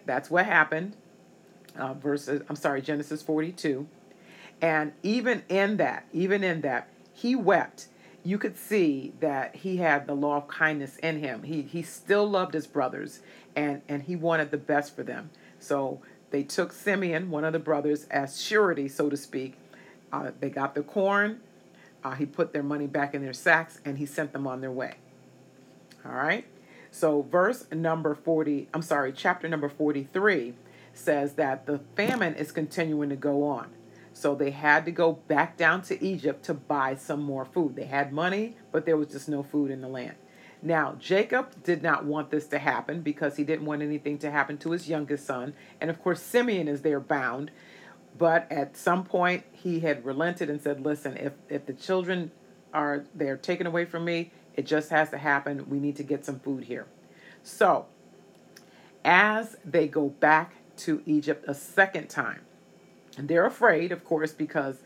that's 0.07 0.31
what 0.31 0.47
happened. 0.47 0.97
Uh, 1.77 1.95
verses, 1.95 2.43
I'm 2.49 2.57
sorry, 2.57 2.83
Genesis 2.83 3.23
42. 3.23 3.87
And 4.61 4.93
even 5.03 5.43
in 5.49 5.77
that, 5.79 6.07
even 6.13 6.43
in 6.43 6.63
that, 6.63 6.89
he 7.13 7.37
wept. 7.37 7.87
You 8.23 8.39
could 8.39 8.57
see 8.57 9.15
that 9.21 9.57
he 9.57 9.79
had 9.79 10.07
the 10.07 10.15
law 10.15 10.37
of 10.37 10.49
kindness 10.49 10.97
in 10.99 11.21
him. 11.21 11.43
He 11.45 11.63
he 11.63 11.83
still 11.83 12.29
loved 12.29 12.55
his 12.55 12.67
brothers, 12.67 13.21
and 13.57 13.83
and 13.89 14.03
he 14.03 14.17
wanted 14.17 14.51
the 14.51 14.59
best 14.59 14.95
for 14.95 15.03
them. 15.03 15.31
So 15.59 16.01
they 16.31 16.43
took 16.43 16.73
Simeon, 16.73 17.31
one 17.31 17.45
of 17.45 17.53
the 17.53 17.59
brothers, 17.59 18.05
as 18.11 18.41
surety, 18.41 18.89
so 18.89 19.09
to 19.09 19.17
speak. 19.17 19.55
Uh, 20.13 20.31
they 20.41 20.51
got 20.51 20.75
the 20.75 20.83
corn. 20.83 21.41
Uh, 22.03 22.15
he 22.15 22.27
put 22.27 22.53
their 22.53 22.63
money 22.63 22.87
back 22.87 23.15
in 23.15 23.23
their 23.23 23.33
sacks, 23.33 23.81
and 23.85 23.99
he 23.99 24.07
sent 24.07 24.33
them 24.33 24.47
on 24.47 24.61
their 24.61 24.71
way. 24.71 24.95
All 26.05 26.13
right. 26.13 26.47
So, 26.91 27.23
verse 27.23 27.67
number 27.71 28.15
40, 28.15 28.69
I'm 28.75 28.83
sorry, 28.83 29.13
chapter 29.13 29.49
number 29.49 29.69
43 29.69 30.55
says 30.93 31.35
that 31.35 31.67
the 31.67 31.81
famine 31.95 32.35
is 32.35 32.51
continuing 32.53 33.11
to 33.11 33.17
go 33.17 33.45
on. 33.45 33.69
So, 34.21 34.35
they 34.35 34.51
had 34.51 34.85
to 34.85 34.91
go 34.91 35.13
back 35.13 35.57
down 35.57 35.83
to 35.83 36.05
Egypt 36.05 36.45
to 36.45 36.55
buy 36.55 36.95
some 36.95 37.23
more 37.23 37.45
food. 37.45 37.77
They 37.77 37.87
had 37.87 38.13
money, 38.13 38.57
but 38.71 38.85
there 38.85 38.97
was 38.97 39.09
just 39.09 39.29
no 39.29 39.43
food 39.43 39.71
in 39.71 39.81
the 39.81 39.89
land. 39.89 40.17
Now, 40.63 40.97
Jacob 40.99 41.63
did 41.63 41.83
not 41.83 42.05
want 42.05 42.31
this 42.31 42.47
to 42.49 42.59
happen 42.59 43.01
because 43.01 43.37
he 43.37 43.45
didn't 43.45 43.65
want 43.65 43.81
anything 43.83 44.19
to 44.19 44.31
happen 44.31 44.59
to 44.59 44.73
his 44.73 44.89
youngest 44.89 45.27
son. 45.27 45.55
And 45.81 45.89
of 45.89 46.03
course, 46.03 46.21
Simeon 46.21 46.69
is 46.69 46.83
there 46.83 47.01
bound. 47.01 47.51
But 48.19 48.51
at 48.53 48.77
some 48.77 49.05
point, 49.05 49.45
he 49.53 49.81
had 49.81 50.05
relented 50.05 50.51
and 50.51 50.61
said, 50.61 50.85
Listen, 50.85 51.17
if, 51.17 51.33
if 51.49 51.65
the 51.65 51.73
children 51.73 52.31
are 52.75 53.05
they're 53.15 53.37
taken 53.37 53.67
away 53.67 53.85
from 53.85 54.05
me, 54.05 54.33
it 54.55 54.67
just 54.67 54.91
has 54.91 55.11
to 55.11 55.19
happen. 55.19 55.71
We 55.71 55.81
need 55.81 55.97
to 55.97 56.03
get 56.03 56.25
some 56.27 56.41
food 56.41 56.65
here. 56.65 56.87
So, 57.43 57.87
as 59.05 59.57
they 59.65 59.89
go 59.89 60.09
back 60.09 60.57
to 60.79 61.03
Egypt 61.07 61.45
a 61.49 61.55
second 61.55 62.09
time, 62.09 62.43
and 63.21 63.29
they're 63.29 63.45
afraid, 63.45 63.93
of 63.93 64.03
course, 64.03 64.33
because 64.33 64.79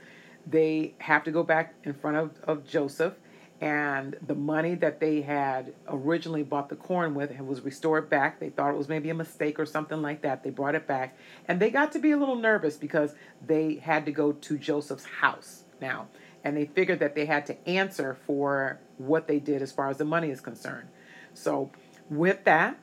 they 0.45 0.95
have 0.99 1.23
to 1.23 1.31
go 1.31 1.45
back 1.45 1.73
in 1.85 1.95
front 1.95 2.17
of, 2.17 2.33
of 2.43 2.67
Joseph 2.67 3.15
and 3.61 4.17
the 4.27 4.35
money 4.35 4.75
that 4.75 4.99
they 4.99 5.23
had 5.23 5.73
originally 5.87 6.43
bought 6.43 6.69
the 6.69 6.75
corn 6.75 7.15
with 7.15 7.31
was 7.39 7.61
restored 7.61 8.11
back. 8.11 8.41
They 8.41 8.51
thought 8.51 8.71
it 8.71 8.77
was 8.77 8.89
maybe 8.89 9.09
a 9.11 9.15
mistake 9.15 9.61
or 9.61 9.67
something 9.67 10.03
like 10.03 10.23
that. 10.23 10.43
They 10.43 10.51
brought 10.51 10.75
it 10.75 10.89
back, 10.89 11.17
and 11.47 11.61
they 11.61 11.71
got 11.71 11.93
to 11.93 12.01
be 12.01 12.11
a 12.11 12.17
little 12.17 12.35
nervous 12.35 12.77
because 12.77 13.15
they 13.47 13.77
had 13.77 14.05
to 14.07 14.11
go 14.11 14.33
to 14.33 14.59
Joseph's 14.59 15.05
house 15.05 15.63
now, 15.81 16.09
and 16.43 16.57
they 16.57 16.65
figured 16.65 16.99
that 16.99 17.15
they 17.15 17.27
had 17.27 17.47
to 17.47 17.69
answer 17.69 18.17
for 18.27 18.81
what 18.99 19.29
they 19.29 19.39
did 19.39 19.63
as 19.63 19.71
far 19.71 19.91
as 19.91 19.99
the 19.99 20.05
money 20.05 20.31
is 20.31 20.41
concerned. 20.41 20.89
So, 21.35 21.71
with 22.11 22.43
that, 22.47 22.81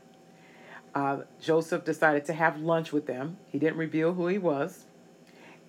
uh, 0.95 1.23
Joseph 1.41 1.83
decided 1.83 2.23
to 2.25 2.33
have 2.33 2.61
lunch 2.61 2.93
with 2.93 3.05
them. 3.05 3.35
He 3.51 3.59
didn't 3.59 3.77
reveal 3.77 4.13
who 4.13 4.27
he 4.27 4.37
was. 4.37 4.85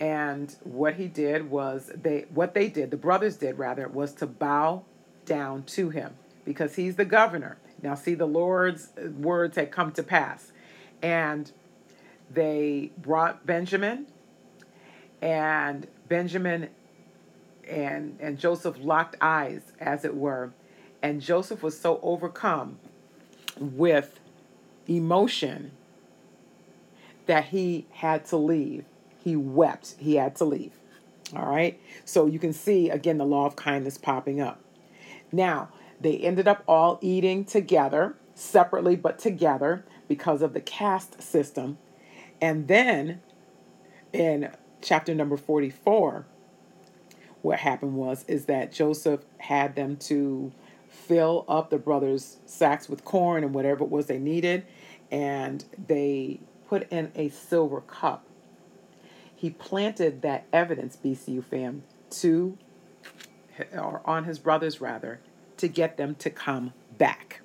And 0.02 0.52
what 0.64 0.94
he 0.94 1.06
did 1.06 1.48
was 1.48 1.92
they 1.94 2.26
what 2.34 2.54
they 2.54 2.68
did, 2.68 2.90
the 2.90 2.96
brothers 2.96 3.36
did 3.36 3.56
rather, 3.56 3.86
was 3.86 4.12
to 4.14 4.26
bow 4.26 4.82
down 5.26 5.62
to 5.62 5.90
him 5.90 6.14
because 6.44 6.74
he's 6.74 6.96
the 6.96 7.04
governor. 7.04 7.58
Now, 7.82 7.94
see, 7.94 8.14
the 8.14 8.26
Lord's 8.26 8.88
uh, 8.98 9.10
words 9.10 9.56
had 9.56 9.70
come 9.70 9.92
to 9.92 10.02
pass. 10.02 10.50
And 11.02 11.52
they 12.28 12.90
brought 12.98 13.46
Benjamin, 13.46 14.06
and 15.20 15.86
Benjamin 16.08 16.70
and, 17.68 18.18
and 18.20 18.40
Joseph 18.40 18.76
locked 18.80 19.14
eyes, 19.20 19.62
as 19.78 20.04
it 20.04 20.16
were. 20.16 20.52
And 21.00 21.20
Joseph 21.20 21.62
was 21.62 21.78
so 21.78 22.00
overcome 22.02 22.80
with 23.56 24.18
emotion 24.88 25.70
that 27.26 27.46
he 27.46 27.86
had 27.92 28.24
to 28.26 28.36
leave. 28.36 28.84
He 29.22 29.36
wept. 29.36 29.94
He 29.98 30.16
had 30.16 30.36
to 30.36 30.44
leave. 30.44 30.72
All 31.34 31.46
right. 31.46 31.80
So 32.04 32.26
you 32.26 32.38
can 32.38 32.52
see 32.52 32.90
again 32.90 33.18
the 33.18 33.24
law 33.24 33.46
of 33.46 33.56
kindness 33.56 33.98
popping 33.98 34.40
up. 34.40 34.60
Now, 35.30 35.68
they 36.00 36.16
ended 36.18 36.48
up 36.48 36.64
all 36.66 36.98
eating 37.00 37.44
together, 37.44 38.16
separately 38.34 38.96
but 38.96 39.18
together, 39.18 39.84
because 40.08 40.42
of 40.42 40.52
the 40.52 40.60
caste 40.60 41.22
system. 41.22 41.78
And 42.40 42.68
then 42.68 43.20
in 44.12 44.50
chapter 44.80 45.14
number 45.14 45.36
44, 45.36 46.26
what 47.40 47.58
happened 47.60 47.94
was 47.94 48.24
is 48.28 48.46
that 48.46 48.72
Joseph 48.72 49.20
had 49.38 49.74
them 49.76 49.96
to 49.96 50.52
fill 50.88 51.44
up 51.48 51.70
the 51.70 51.78
brothers' 51.78 52.38
sacks 52.46 52.88
with 52.88 53.04
corn 53.04 53.42
and 53.44 53.54
whatever 53.54 53.84
it 53.84 53.90
was 53.90 54.06
they 54.06 54.18
needed, 54.18 54.66
and 55.10 55.64
they 55.86 56.40
put 56.68 56.90
in 56.90 57.10
a 57.14 57.28
silver 57.28 57.80
cup. 57.80 58.26
He 59.42 59.50
planted 59.50 60.22
that 60.22 60.46
evidence, 60.52 60.96
BCU 60.96 61.42
fam, 61.42 61.82
to 62.10 62.56
or 63.72 64.00
on 64.04 64.22
his 64.22 64.38
brothers 64.38 64.80
rather, 64.80 65.18
to 65.56 65.66
get 65.66 65.96
them 65.96 66.14
to 66.14 66.30
come 66.30 66.74
back. 66.96 67.40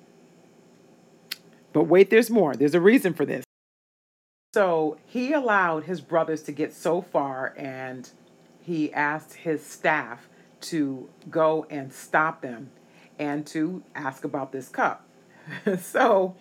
But 1.72 1.88
wait, 1.88 2.08
there's 2.08 2.30
more. 2.30 2.54
There's 2.54 2.76
a 2.76 2.80
reason 2.80 3.14
for 3.14 3.26
this. 3.26 3.44
So 4.54 4.98
he 5.06 5.32
allowed 5.32 5.84
his 5.86 6.00
brothers 6.00 6.44
to 6.44 6.52
get 6.52 6.72
so 6.72 7.02
far, 7.02 7.52
and 7.56 8.08
he 8.60 8.92
asked 8.92 9.34
his 9.34 9.66
staff 9.66 10.28
to 10.60 11.08
go 11.28 11.66
and 11.68 11.92
stop 11.92 12.42
them 12.42 12.70
and 13.18 13.44
to 13.48 13.82
ask 13.96 14.22
about 14.22 14.52
this 14.52 14.68
cup. 14.68 15.04
so, 15.80 16.36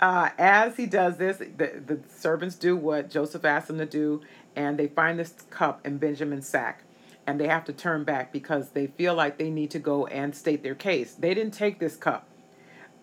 uh, 0.00 0.30
as 0.38 0.76
he 0.76 0.84
does 0.84 1.16
this, 1.16 1.38
the, 1.38 1.82
the 1.86 2.00
servants 2.14 2.56
do 2.56 2.76
what 2.76 3.10
Joseph 3.10 3.46
asked 3.46 3.68
them 3.68 3.78
to 3.78 3.86
do, 3.86 4.20
and 4.58 4.76
they 4.76 4.88
find 4.88 5.20
this 5.20 5.34
cup 5.50 5.86
in 5.86 5.98
Benjamin's 5.98 6.48
sack 6.48 6.82
and 7.28 7.38
they 7.38 7.46
have 7.46 7.64
to 7.66 7.72
turn 7.72 8.02
back 8.02 8.32
because 8.32 8.70
they 8.70 8.88
feel 8.88 9.14
like 9.14 9.38
they 9.38 9.50
need 9.50 9.70
to 9.70 9.78
go 9.78 10.06
and 10.06 10.34
state 10.34 10.64
their 10.64 10.74
case. 10.74 11.14
They 11.14 11.32
didn't 11.32 11.54
take 11.54 11.78
this 11.78 11.94
cup. 11.94 12.26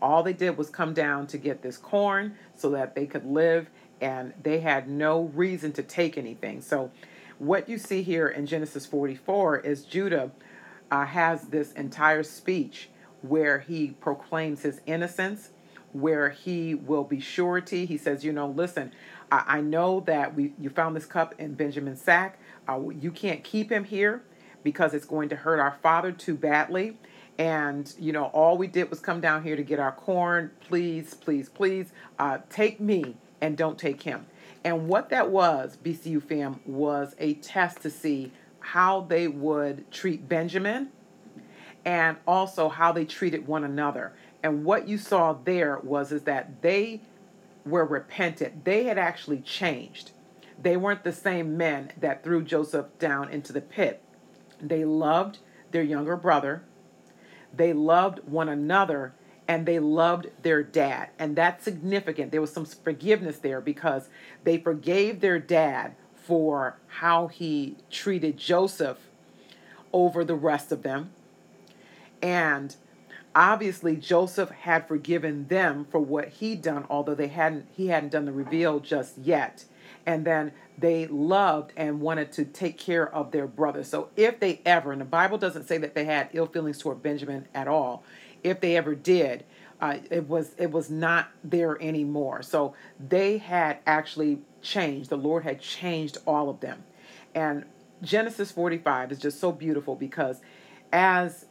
All 0.01 0.21
they 0.21 0.33
did 0.33 0.57
was 0.57 0.69
come 0.69 0.93
down 0.93 1.27
to 1.27 1.37
get 1.37 1.61
this 1.61 1.77
corn 1.77 2.35
so 2.57 2.71
that 2.71 2.93
they 2.93 3.05
could 3.05 3.25
live, 3.25 3.69
and 4.01 4.33
they 4.43 4.59
had 4.59 4.89
no 4.89 5.31
reason 5.33 5.71
to 5.73 5.83
take 5.83 6.17
anything. 6.17 6.59
So, 6.59 6.91
what 7.37 7.69
you 7.69 7.77
see 7.77 8.01
here 8.01 8.27
in 8.27 8.45
Genesis 8.45 8.85
44 8.85 9.59
is 9.59 9.85
Judah 9.85 10.31
uh, 10.91 11.05
has 11.05 11.43
this 11.43 11.71
entire 11.73 12.23
speech 12.23 12.89
where 13.21 13.59
he 13.59 13.91
proclaims 13.91 14.63
his 14.63 14.81
innocence, 14.85 15.49
where 15.93 16.29
he 16.29 16.75
will 16.75 17.03
be 17.03 17.19
surety. 17.19 17.85
He 17.85 17.97
says, 17.97 18.25
You 18.25 18.33
know, 18.33 18.47
listen, 18.47 18.91
I, 19.31 19.43
I 19.47 19.61
know 19.61 20.01
that 20.01 20.35
we 20.35 20.53
you 20.59 20.69
found 20.69 20.95
this 20.95 21.05
cup 21.05 21.35
in 21.37 21.53
Benjamin's 21.53 22.01
sack 22.01 22.39
uh, 22.67 22.89
you 22.99 23.11
can't 23.11 23.43
keep 23.43 23.71
him 23.71 23.83
here 23.83 24.23
because 24.63 24.93
it's 24.93 25.05
going 25.05 25.29
to 25.29 25.35
hurt 25.35 25.59
our 25.59 25.77
father 25.81 26.11
too 26.11 26.35
badly. 26.35 26.97
And, 27.37 27.93
you 27.99 28.13
know, 28.13 28.25
all 28.25 28.57
we 28.57 28.67
did 28.67 28.89
was 28.89 28.99
come 28.99 29.19
down 29.19 29.43
here 29.43 29.55
to 29.55 29.63
get 29.63 29.79
our 29.79 29.91
corn. 29.91 30.51
Please, 30.61 31.13
please, 31.13 31.49
please 31.49 31.91
uh, 32.17 32.39
take 32.49 32.79
me 32.79 33.17
and 33.41 33.57
don't 33.57 33.77
take 33.77 34.01
him. 34.01 34.25
And 34.63 34.87
what 34.87 35.09
that 35.09 35.29
was, 35.29 35.77
BCU 35.83 36.23
fam, 36.23 36.59
was 36.65 37.13
a 37.19 37.35
test 37.35 37.81
to 37.81 37.89
see 37.89 38.31
how 38.59 39.01
they 39.01 39.27
would 39.27 39.91
treat 39.91 40.27
Benjamin 40.27 40.89
and 41.83 42.17
also 42.25 42.69
how 42.69 42.91
they 42.91 43.05
treated 43.05 43.45
one 43.45 43.63
another. 43.63 44.13
And 44.41 44.63
what 44.65 44.87
you 44.87 44.97
saw 44.97 45.33
there 45.33 45.77
was 45.79 46.11
is 46.11 46.23
that 46.23 46.63
they 46.63 47.01
were 47.65 47.85
repentant. 47.85 48.65
They 48.65 48.83
had 48.83 48.97
actually 48.97 49.39
changed. 49.39 50.11
They 50.61 50.77
weren't 50.77 51.03
the 51.03 51.11
same 51.11 51.57
men 51.57 51.91
that 51.99 52.23
threw 52.23 52.43
Joseph 52.43 52.87
down 52.99 53.29
into 53.29 53.51
the 53.51 53.61
pit. 53.61 54.01
They 54.61 54.85
loved 54.85 55.39
their 55.71 55.83
younger 55.83 56.15
brother, 56.15 56.63
they 57.53 57.73
loved 57.73 58.19
one 58.27 58.47
another, 58.47 59.13
and 59.47 59.65
they 59.65 59.79
loved 59.79 60.27
their 60.41 60.63
dad. 60.63 61.09
And 61.19 61.35
that's 61.35 61.63
significant. 61.63 62.31
There 62.31 62.41
was 62.41 62.51
some 62.51 62.65
forgiveness 62.65 63.37
there 63.39 63.61
because 63.61 64.09
they 64.43 64.57
forgave 64.57 65.19
their 65.19 65.39
dad 65.39 65.95
for 66.15 66.77
how 66.87 67.27
he 67.27 67.77
treated 67.91 68.37
Joseph 68.37 68.97
over 69.93 70.23
the 70.23 70.35
rest 70.35 70.71
of 70.71 70.81
them. 70.81 71.11
And 72.21 72.75
obviously 73.35 73.95
Joseph 73.97 74.49
had 74.49 74.87
forgiven 74.87 75.47
them 75.47 75.85
for 75.91 75.99
what 75.99 76.29
he'd 76.29 76.61
done, 76.61 76.85
although 76.89 77.15
they 77.15 77.27
hadn't 77.27 77.67
he 77.75 77.87
hadn't 77.87 78.09
done 78.09 78.25
the 78.25 78.31
reveal 78.31 78.79
just 78.79 79.17
yet 79.17 79.65
and 80.05 80.25
then 80.25 80.51
they 80.77 81.07
loved 81.07 81.71
and 81.77 82.01
wanted 82.01 82.31
to 82.33 82.45
take 82.45 82.77
care 82.77 83.13
of 83.13 83.31
their 83.31 83.47
brother. 83.47 83.83
So 83.83 84.09
if 84.15 84.39
they 84.39 84.61
ever, 84.65 84.91
and 84.91 85.01
the 85.01 85.05
Bible 85.05 85.37
doesn't 85.37 85.67
say 85.67 85.77
that 85.79 85.95
they 85.95 86.05
had 86.05 86.29
ill 86.33 86.47
feelings 86.47 86.77
toward 86.77 87.01
Benjamin 87.01 87.47
at 87.53 87.67
all, 87.67 88.03
if 88.43 88.61
they 88.61 88.75
ever 88.75 88.93
did, 88.93 89.45
uh, 89.81 89.97
it 90.09 90.27
was 90.27 90.53
it 90.57 90.71
was 90.71 90.89
not 90.89 91.29
there 91.43 91.81
anymore. 91.81 92.41
So 92.41 92.75
they 92.99 93.37
had 93.37 93.79
actually 93.85 94.39
changed. 94.61 95.09
The 95.09 95.17
Lord 95.17 95.43
had 95.43 95.59
changed 95.59 96.17
all 96.25 96.49
of 96.49 96.59
them, 96.59 96.83
and 97.33 97.65
Genesis 98.01 98.51
45 98.51 99.11
is 99.11 99.19
just 99.19 99.39
so 99.39 99.51
beautiful 99.51 99.95
because 99.95 100.41
as 100.93 101.45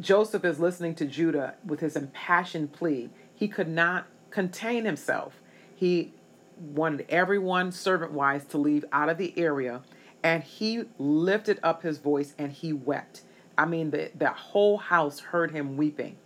Joseph 0.00 0.44
is 0.44 0.58
listening 0.58 0.94
to 0.96 1.06
Judah 1.06 1.54
with 1.64 1.80
his 1.80 1.96
impassioned 1.96 2.72
plea, 2.72 3.10
he 3.34 3.48
could 3.48 3.68
not 3.68 4.06
contain 4.30 4.84
himself. 4.84 5.40
He 5.74 6.12
wanted 6.58 7.06
everyone 7.08 7.72
servant 7.72 8.12
wise 8.12 8.44
to 8.46 8.58
leave 8.58 8.84
out 8.92 9.08
of 9.08 9.18
the 9.18 9.36
area 9.38 9.82
and 10.22 10.42
he 10.42 10.84
lifted 10.98 11.60
up 11.62 11.82
his 11.82 11.98
voice 11.98 12.34
and 12.38 12.50
he 12.50 12.72
wept. 12.72 13.22
I 13.56 13.66
mean 13.66 13.90
the, 13.90 14.10
the 14.14 14.30
whole 14.30 14.78
house 14.78 15.20
heard 15.20 15.50
him 15.50 15.76
weeping. 15.76 16.16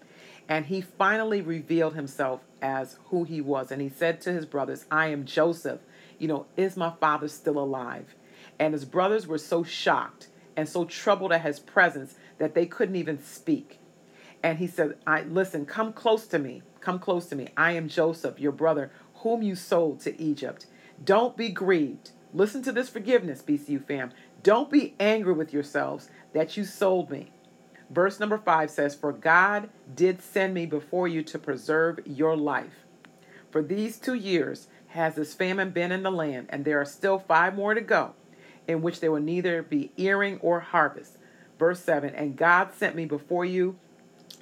And 0.49 0.67
he 0.67 0.81
finally 0.81 1.43
revealed 1.43 1.95
himself 1.95 2.41
as 2.63 2.97
who 3.07 3.25
he 3.25 3.43
was. 3.43 3.71
And 3.71 3.83
he 3.83 3.91
said 3.91 4.21
to 4.23 4.33
his 4.33 4.47
brothers 4.47 4.87
i 4.91 5.09
am 5.09 5.27
joseph. 5.27 5.81
You 6.19 6.29
know 6.29 6.47
is 6.57 6.77
my 6.77 6.93
father 7.01 7.29
still 7.29 7.59
alive? 7.59 8.15
And 8.59 8.73
his 8.73 8.85
brothers 8.85 9.27
were 9.27 9.39
so 9.39 9.63
shocked 9.63 10.29
and 10.57 10.69
so 10.69 10.85
troubled 10.85 11.33
at 11.33 11.43
his 11.43 11.61
presence 11.61 12.17
that 12.39 12.55
they 12.55 12.67
couldn't 12.67 12.97
even 12.97 13.23
speak 13.23 13.79
and 14.43 14.59
he 14.59 14.67
said 14.67 14.97
i 15.07 15.23
listen 15.23 15.67
come 15.67 15.93
close 15.93 16.27
to 16.27 16.39
me 16.39 16.63
come 16.81 16.99
close 16.99 17.27
to 17.27 17.37
me 17.37 17.49
i 17.57 17.73
am 17.73 17.89
joseph 17.89 18.41
your 18.41 18.53
brother 18.53 18.91
whom 19.17 19.43
you 19.43 19.55
sold 19.55 20.01
to 20.01 20.21
Egypt. 20.21 20.67
Don't 21.05 21.37
be 21.37 21.51
grieved. 21.51 22.11
Listen 22.35 22.63
to 22.63 22.73
this 22.73 22.89
forgiveness, 22.89 23.43
BCU 23.43 23.85
fam. 23.85 24.13
Don't 24.43 24.71
be 24.71 24.95
angry 25.01 25.33
with 25.33 25.53
yourselves 25.53 26.09
that 26.35 26.57
you 26.57 26.65
sold 26.65 27.11
me. 27.11 27.31
Verse 27.91 28.21
number 28.21 28.39
five 28.39 28.71
says, 28.71 28.95
For 28.95 29.13
God 29.13 29.71
did 29.95 30.23
send 30.23 30.55
me 30.55 30.67
before 30.67 31.09
you 31.09 31.23
to 31.25 31.39
preserve 31.39 32.01
your 32.07 32.37
life. 32.37 32.85
For 33.51 33.63
these 33.63 33.99
two 33.99 34.15
years 34.15 34.69
has 34.89 35.17
this 35.17 35.35
famine 35.35 35.71
been 35.71 35.93
in 35.93 36.03
the 36.03 36.11
land, 36.11 36.49
and 36.51 36.65
there 36.65 36.81
are 36.81 36.85
still 36.87 37.19
five 37.19 37.57
more 37.57 37.75
to 37.75 37.81
go. 37.81 38.15
in 38.69 38.83
which 38.83 39.01
there 39.01 39.13
will 39.13 39.21
neither 39.21 39.63
be 39.63 39.93
earing 39.97 40.39
or 40.41 40.61
harvest. 40.61 41.18
Verse 41.59 41.81
7 41.81 42.15
And 42.15 42.37
God 42.37 42.73
sent 42.75 42.95
me 42.95 43.05
before 43.05 43.45
you 43.45 43.77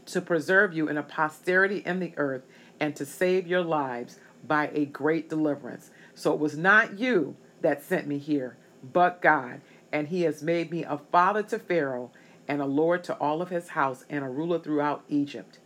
to 0.07 0.21
preserve 0.21 0.73
you 0.73 0.89
in 0.89 0.97
a 0.97 1.03
posterity 1.03 1.83
in 1.85 2.01
the 2.01 2.13
earth 2.17 2.43
and 2.79 2.95
to 2.97 3.07
save 3.07 3.47
your 3.47 3.63
lives 3.63 4.19
by 4.47 4.71
a 4.73 4.85
great 4.85 5.29
deliverance. 5.29 5.91
So 6.15 6.33
it 6.33 6.39
was 6.39 6.57
not 6.57 6.99
you 6.99 7.37
that 7.63 7.83
sent 7.83 8.07
me 8.07 8.19
here, 8.19 8.57
but 8.83 9.21
God. 9.21 9.61
And 9.93 10.09
he 10.09 10.23
has 10.23 10.43
made 10.43 10.71
me 10.71 10.85
a 10.85 10.99
father 11.11 11.43
to 11.45 11.59
Pharaoh 11.59 12.11
and 12.47 12.61
a 12.61 12.67
lord 12.67 13.03
to 13.05 13.15
all 13.15 13.43
of 13.43 13.51
his 13.51 13.71
house 13.71 14.05
and 14.09 14.25
a 14.25 14.29
ruler 14.29 14.59
throughout 14.59 15.05
Egypt. 15.09 15.59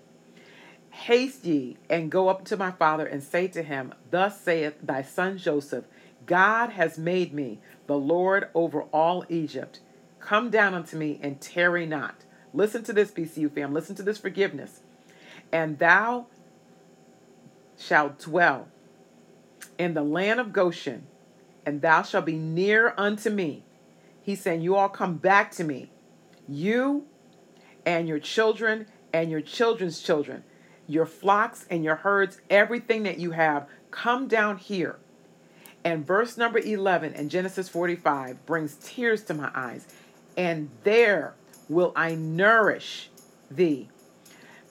Haste 0.90 1.44
ye 1.44 1.76
and 1.88 2.10
go 2.10 2.28
up 2.28 2.44
to 2.46 2.56
my 2.56 2.70
father 2.70 3.06
and 3.06 3.22
say 3.22 3.48
to 3.48 3.62
him, 3.62 3.92
Thus 4.10 4.40
saith 4.40 4.74
thy 4.82 5.02
son 5.02 5.38
Joseph, 5.38 5.84
God 6.26 6.70
has 6.70 6.98
made 6.98 7.32
me 7.32 7.60
the 7.86 7.98
Lord 7.98 8.48
over 8.54 8.82
all 8.84 9.24
Egypt. 9.28 9.80
Come 10.20 10.50
down 10.50 10.74
unto 10.74 10.96
me 10.96 11.18
and 11.22 11.40
tarry 11.40 11.86
not. 11.86 12.24
Listen 12.52 12.82
to 12.84 12.92
this, 12.92 13.10
BCU 13.10 13.50
fam. 13.52 13.72
Listen 13.72 13.96
to 13.96 14.02
this 14.02 14.18
forgiveness. 14.18 14.80
And 15.52 15.78
thou 15.78 16.26
shalt 17.78 18.18
dwell 18.18 18.68
in 19.78 19.94
the 19.94 20.02
land 20.02 20.38
of 20.40 20.52
Goshen, 20.52 21.06
and 21.64 21.80
thou 21.80 22.02
shalt 22.02 22.26
be 22.26 22.36
near 22.36 22.94
unto 22.96 23.30
me. 23.30 23.64
He's 24.22 24.40
saying, 24.40 24.60
You 24.60 24.76
all 24.76 24.88
come 24.88 25.16
back 25.16 25.50
to 25.52 25.64
me, 25.64 25.90
you 26.48 27.06
and 27.86 28.06
your 28.06 28.18
children 28.18 28.86
and 29.12 29.30
your 29.30 29.40
children's 29.40 30.00
children, 30.00 30.44
your 30.86 31.06
flocks 31.06 31.66
and 31.70 31.82
your 31.82 31.96
herds, 31.96 32.40
everything 32.50 33.04
that 33.04 33.18
you 33.18 33.32
have, 33.32 33.66
come 33.90 34.28
down 34.28 34.58
here. 34.58 34.98
And 35.82 36.06
verse 36.06 36.36
number 36.36 36.58
11 36.58 37.14
in 37.14 37.28
Genesis 37.28 37.68
45 37.68 38.44
brings 38.44 38.76
tears 38.82 39.24
to 39.24 39.34
my 39.34 39.50
eyes. 39.54 39.86
And 40.36 40.70
there 40.84 41.34
will 41.68 41.92
I 41.94 42.14
nourish 42.14 43.10
thee. 43.50 43.88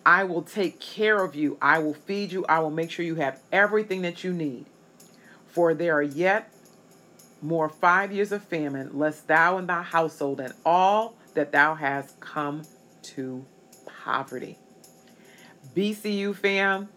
I 0.05 0.23
will 0.23 0.41
take 0.41 0.79
care 0.79 1.23
of 1.23 1.35
you. 1.35 1.57
I 1.61 1.79
will 1.79 1.93
feed 1.93 2.31
you. 2.31 2.45
I 2.47 2.59
will 2.59 2.71
make 2.71 2.89
sure 2.91 3.05
you 3.05 3.15
have 3.15 3.39
everything 3.51 4.01
that 4.03 4.23
you 4.23 4.33
need. 4.33 4.65
For 5.47 5.73
there 5.73 5.97
are 5.97 6.03
yet 6.03 6.51
more 7.41 7.69
five 7.69 8.11
years 8.11 8.31
of 8.31 8.43
famine, 8.43 8.97
lest 8.97 9.27
thou 9.27 9.57
and 9.57 9.67
thy 9.67 9.81
household 9.81 10.39
and 10.39 10.53
all 10.65 11.15
that 11.33 11.51
thou 11.51 11.75
hast 11.75 12.19
come 12.19 12.63
to 13.01 13.45
poverty. 14.03 14.57
BCU 15.75 16.35
fam, 16.35 16.89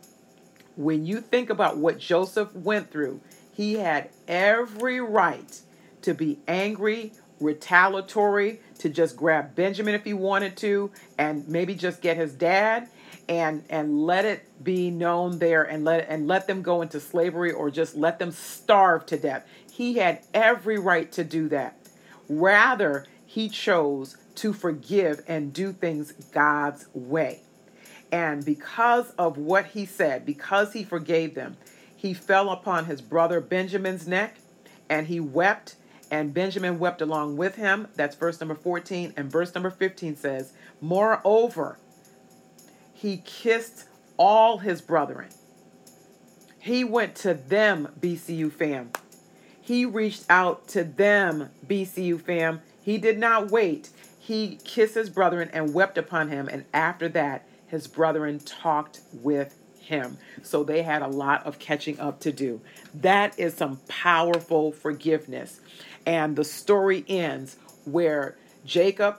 when 0.77 1.05
you 1.05 1.21
think 1.21 1.51
about 1.51 1.77
what 1.77 1.99
Joseph 1.99 2.55
went 2.55 2.91
through, 2.91 3.21
he 3.53 3.75
had 3.75 4.09
every 4.27 5.01
right 5.01 5.61
to 6.03 6.15
be 6.15 6.39
angry, 6.49 7.13
retaliatory, 7.43 8.61
to 8.79 8.89
just 8.89 9.17
grab 9.17 9.55
Benjamin 9.55 9.95
if 9.95 10.05
he 10.05 10.15
wanted 10.15 10.57
to, 10.59 10.91
and 11.19 11.47
maybe 11.49 11.75
just 11.75 12.01
get 12.01 12.17
his 12.17 12.33
dad 12.33 12.89
and 13.29 13.65
and 13.71 14.05
let 14.05 14.25
it 14.25 14.43
be 14.65 14.91
known 14.91 15.39
there 15.39 15.63
and 15.63 15.85
let 15.85 16.09
and 16.09 16.27
let 16.27 16.47
them 16.47 16.63
go 16.63 16.83
into 16.83 16.99
slavery 16.99 17.53
or 17.53 17.71
just 17.71 17.95
let 17.95 18.19
them 18.19 18.31
starve 18.31 19.07
to 19.07 19.17
death. 19.17 19.47
He 19.71 19.95
had 19.95 20.23
every 20.35 20.79
right 20.79 21.11
to 21.13 21.25
do 21.25 21.49
that. 21.49 21.77
Rather, 22.29 23.07
he 23.25 23.49
chose 23.49 24.17
to 24.37 24.53
forgive 24.53 25.23
and 25.27 25.53
do 25.53 25.73
things 25.73 26.13
God's 26.33 26.87
way. 26.93 27.41
And 28.11 28.45
because 28.45 29.11
of 29.13 29.39
what 29.39 29.67
he 29.67 29.87
said, 29.87 30.27
because 30.27 30.75
he 30.75 30.85
forgave 30.85 31.35
them, 31.35 31.57
he 31.97 32.13
fell 32.13 32.51
upon 32.51 32.85
his 32.85 33.01
brother 33.01 33.41
Benjamin's 33.41 34.07
neck 34.07 34.37
and 34.89 35.07
he 35.07 35.21
wept, 35.21 35.77
and 36.13 36.35
Benjamin 36.35 36.79
wept 36.79 37.01
along 37.01 37.39
with 37.39 37.57
him. 37.57 37.89
That's 37.97 38.15
verse 38.15 38.39
number 38.39 38.55
14. 38.55 39.15
And 39.17 39.33
verse 39.33 39.55
number 39.55 39.71
15 39.71 40.15
says, 40.15 40.53
Moreover, 40.79 41.79
he 42.93 43.23
kissed 43.25 43.87
all 44.19 44.59
his 44.59 44.83
brethren. 44.83 45.31
He 46.59 46.85
went 46.85 47.17
to 47.17 47.33
them, 47.33 47.89
BCU 47.99 48.53
fam. 48.53 48.91
He 49.59 49.87
reached 49.87 50.27
out 50.29 50.69
to 50.69 50.85
them, 50.85 51.49
BCU 51.67 52.21
fam. 52.21 52.61
He 52.83 52.99
did 52.99 53.19
not 53.19 53.51
wait. 53.51 53.89
He 54.19 54.59
kissed 54.65 54.95
his 54.95 55.09
brethren 55.09 55.49
and 55.55 55.73
wept 55.73 55.97
upon 55.97 56.29
him. 56.29 56.47
And 56.47 56.67
after 56.75 57.09
that, 57.09 57.47
his 57.67 57.87
brethren 57.87 58.39
talked 58.39 59.01
with 59.15 59.57
him. 59.83 60.19
So 60.43 60.65
they 60.65 60.83
had 60.83 61.03
a 61.03 61.09
lot 61.09 61.47
of 61.47 61.59
catching 61.59 61.99
up 62.01 62.21
to 62.21 62.33
do. 62.33 62.61
That 62.95 63.39
is 63.39 63.55
some 63.55 63.81
powerful 63.89 64.73
forgiveness. 64.73 65.61
And 66.07 66.37
the 66.37 66.45
story 66.45 67.05
ends 67.09 67.57
where 67.85 68.37
Jacob 68.65 69.19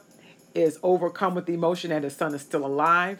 is 0.53 0.79
overcome 0.83 1.35
with 1.35 1.49
emotion 1.49 1.91
and 1.91 2.03
his 2.03 2.15
son 2.15 2.33
is 2.33 2.41
still 2.41 2.65
alive. 2.65 3.19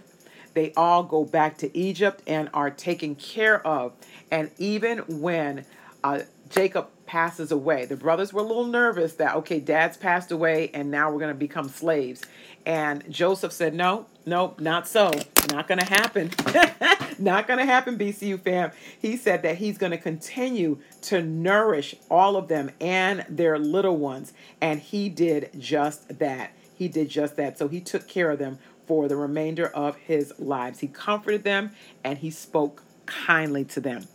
They 0.53 0.71
all 0.77 1.03
go 1.03 1.25
back 1.25 1.57
to 1.59 1.77
Egypt 1.77 2.21
and 2.27 2.49
are 2.53 2.69
taken 2.69 3.15
care 3.15 3.65
of. 3.65 3.93
And 4.29 4.51
even 4.57 4.99
when 5.21 5.65
uh, 6.03 6.21
Jacob 6.49 6.89
passes 7.05 7.51
away, 7.51 7.85
the 7.85 7.95
brothers 7.95 8.31
were 8.31 8.41
a 8.41 8.45
little 8.45 8.65
nervous 8.65 9.13
that, 9.15 9.35
okay, 9.37 9.59
dad's 9.59 9.97
passed 9.97 10.31
away 10.31 10.69
and 10.73 10.91
now 10.91 11.11
we're 11.11 11.19
going 11.19 11.33
to 11.33 11.39
become 11.39 11.69
slaves. 11.69 12.21
And 12.65 13.03
Joseph 13.11 13.51
said, 13.51 13.73
no, 13.73 14.05
no, 14.25 14.53
not 14.59 14.87
so. 14.87 15.11
Not 15.51 15.67
going 15.67 15.79
to 15.79 15.85
happen. 15.85 16.31
not 17.23 17.47
going 17.47 17.59
to 17.59 17.65
happen, 17.65 17.97
BCU 17.97 18.39
fam. 18.39 18.71
He 18.99 19.17
said 19.17 19.41
that 19.43 19.57
he's 19.57 19.77
going 19.77 19.91
to 19.91 19.97
continue 19.97 20.79
to 21.03 21.21
nourish 21.21 21.95
all 22.09 22.35
of 22.35 22.47
them 22.47 22.71
and 22.79 23.25
their 23.29 23.57
little 23.57 23.97
ones. 23.97 24.33
And 24.61 24.79
he 24.79 25.09
did 25.09 25.49
just 25.57 26.19
that. 26.19 26.51
He 26.75 26.87
did 26.87 27.09
just 27.09 27.35
that. 27.37 27.57
So 27.57 27.67
he 27.67 27.79
took 27.79 28.07
care 28.07 28.31
of 28.31 28.39
them 28.39 28.59
for 28.85 29.07
the 29.07 29.15
remainder 29.15 29.67
of 29.67 29.95
his 29.95 30.33
lives. 30.37 30.79
He 30.79 30.87
comforted 30.87 31.43
them 31.43 31.71
and 32.03 32.17
he 32.17 32.29
spoke 32.29 32.83
kindly 33.05 33.63
to 33.65 33.79
them. 33.79 34.07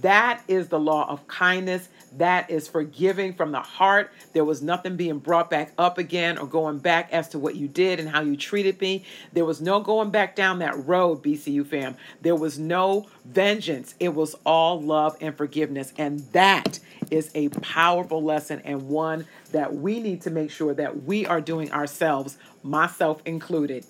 That 0.00 0.42
is 0.46 0.68
the 0.68 0.78
law 0.78 1.08
of 1.08 1.26
kindness. 1.26 1.88
That 2.16 2.50
is 2.50 2.66
forgiving 2.66 3.34
from 3.34 3.52
the 3.52 3.60
heart. 3.60 4.10
There 4.32 4.44
was 4.44 4.62
nothing 4.62 4.96
being 4.96 5.18
brought 5.18 5.48
back 5.48 5.72
up 5.78 5.98
again 5.98 6.38
or 6.38 6.46
going 6.46 6.78
back 6.78 7.12
as 7.12 7.28
to 7.30 7.38
what 7.38 7.54
you 7.56 7.68
did 7.68 8.00
and 8.00 8.08
how 8.08 8.20
you 8.20 8.36
treated 8.36 8.80
me. 8.80 9.04
There 9.32 9.44
was 9.44 9.60
no 9.60 9.80
going 9.80 10.10
back 10.10 10.34
down 10.34 10.58
that 10.58 10.86
road, 10.86 11.22
BCU 11.22 11.66
fam. 11.66 11.96
There 12.20 12.34
was 12.34 12.58
no 12.58 13.06
vengeance. 13.24 13.94
It 14.00 14.14
was 14.14 14.34
all 14.44 14.80
love 14.80 15.16
and 15.20 15.36
forgiveness. 15.36 15.92
And 15.96 16.20
that 16.32 16.80
is 17.10 17.30
a 17.34 17.48
powerful 17.48 18.22
lesson 18.22 18.60
and 18.64 18.88
one 18.88 19.26
that 19.52 19.74
we 19.74 20.00
need 20.00 20.22
to 20.22 20.30
make 20.30 20.50
sure 20.50 20.74
that 20.74 21.04
we 21.04 21.26
are 21.26 21.40
doing 21.40 21.72
ourselves, 21.72 22.38
myself 22.62 23.22
included. 23.24 23.84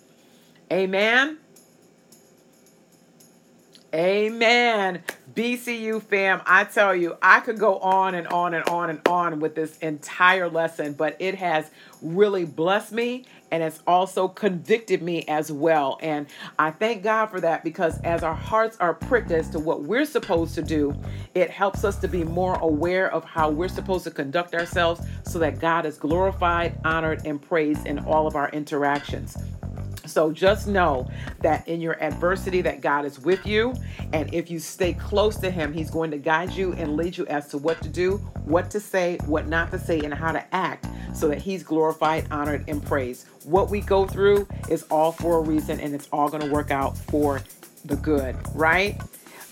Amen. 0.73 1.39
Amen. 3.93 5.03
BCU 5.35 6.03
fam, 6.03 6.43
I 6.47 6.65
tell 6.65 6.95
you, 6.95 7.17
I 7.21 7.41
could 7.41 7.59
go 7.59 7.79
on 7.79 8.15
and 8.15 8.27
on 8.29 8.55
and 8.55 8.69
on 8.69 8.91
and 8.91 9.01
on 9.09 9.41
with 9.41 9.55
this 9.55 9.79
entire 9.79 10.49
lesson, 10.49 10.93
but 10.93 11.17
it 11.19 11.35
has 11.37 11.71
really 12.01 12.45
blessed 12.45 12.93
me 12.93 13.25
and 13.51 13.63
it's 13.63 13.81
also 13.87 14.29
convicted 14.29 15.03
me 15.03 15.25
as 15.27 15.51
well. 15.51 15.99
And 16.03 16.27
I 16.59 16.71
thank 16.71 17.03
God 17.03 17.27
for 17.27 17.41
that 17.41 17.65
because 17.65 17.99
as 18.01 18.23
our 18.23 18.35
hearts 18.35 18.77
are 18.79 18.95
pricked 18.95 19.33
as 19.33 19.51
to 19.51 19.59
what 19.59 19.83
we're 19.83 20.05
supposed 20.05 20.55
to 20.55 20.63
do, 20.63 20.95
it 21.35 21.51
helps 21.51 21.85
us 21.85 21.99
to 21.99 22.09
be 22.09 22.23
more 22.23 22.55
aware 22.61 23.13
of 23.13 23.25
how 23.25 23.51
we're 23.51 23.69
supposed 23.69 24.05
to 24.05 24.11
conduct 24.11 24.55
ourselves 24.55 25.05
so 25.25 25.39
that 25.41 25.59
God 25.59 25.85
is 25.85 25.99
glorified, 25.99 26.79
honored, 26.85 27.27
and 27.27 27.43
praised 27.43 27.87
in 27.87 27.99
all 28.01 28.27
of 28.29 28.37
our 28.37 28.51
interactions. 28.51 29.37
So 30.11 30.33
just 30.33 30.67
know 30.67 31.09
that 31.41 31.67
in 31.69 31.81
your 31.81 32.03
adversity 32.03 32.61
that 32.63 32.81
God 32.81 33.05
is 33.05 33.19
with 33.21 33.47
you 33.47 33.75
and 34.13 34.33
if 34.35 34.51
you 34.51 34.59
stay 34.59 34.93
close 34.95 35.37
to 35.39 35.51
him, 35.51 35.73
he's 35.73 35.91
going 35.91 36.11
to 36.11 36.19
guide 36.19 36.51
you 36.53 36.73
and 36.75 36.97
lead 36.97 37.17
you 37.17 37.27
as 37.27 37.49
to 37.49 37.59
what 37.59 37.81
to 37.83 37.89
do, 37.89 38.17
what 38.45 38.71
to 38.71 38.81
say, 38.81 39.19
what 39.27 39.47
not 39.47 39.71
to 39.71 39.79
say 39.79 40.01
and 40.01 40.13
how 40.13 40.33
to 40.33 40.55
act 40.55 40.87
so 41.15 41.29
that 41.29 41.39
he's 41.39 41.63
glorified, 41.63 42.27
honored 42.31 42.65
and 42.69 42.85
praised. 42.85 43.27
What 43.45 43.71
we 43.71 43.81
go 43.81 44.07
through 44.07 44.49
is 44.69 44.83
all 44.85 45.13
for 45.13 45.39
a 45.39 45.43
reason 45.43 45.81
and 45.81 45.95
it's 45.95 46.09
all 46.13 46.29
going 46.29 46.43
to 46.43 46.51
work 46.51 46.71
out 46.71 46.97
for 46.97 47.43
the 47.85 47.97
good, 47.97 48.37
right? 48.55 49.01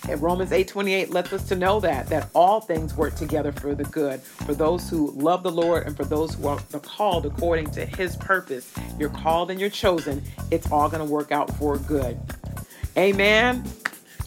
And 0.08 0.20
Romans 0.22 0.52
8:28 0.52 1.10
lets 1.10 1.32
us 1.32 1.48
to 1.48 1.56
know 1.56 1.80
that 1.80 2.08
that 2.08 2.28
all 2.34 2.60
things 2.60 2.94
work 2.96 3.14
together 3.14 3.52
for 3.52 3.74
the 3.74 3.84
good 3.84 4.20
for 4.20 4.54
those 4.54 4.88
who 4.88 5.10
love 5.12 5.42
the 5.42 5.50
Lord 5.50 5.86
and 5.86 5.96
for 5.96 6.04
those 6.04 6.34
who 6.34 6.48
are 6.48 6.58
called 6.82 7.26
according 7.26 7.70
to 7.72 7.84
his 7.84 8.16
purpose. 8.16 8.72
You're 8.98 9.10
called 9.10 9.50
and 9.50 9.60
you're 9.60 9.70
chosen. 9.70 10.22
It's 10.50 10.70
all 10.70 10.88
going 10.88 11.06
to 11.06 11.12
work 11.12 11.32
out 11.32 11.54
for 11.56 11.78
good. 11.78 12.18
Amen. 12.96 13.64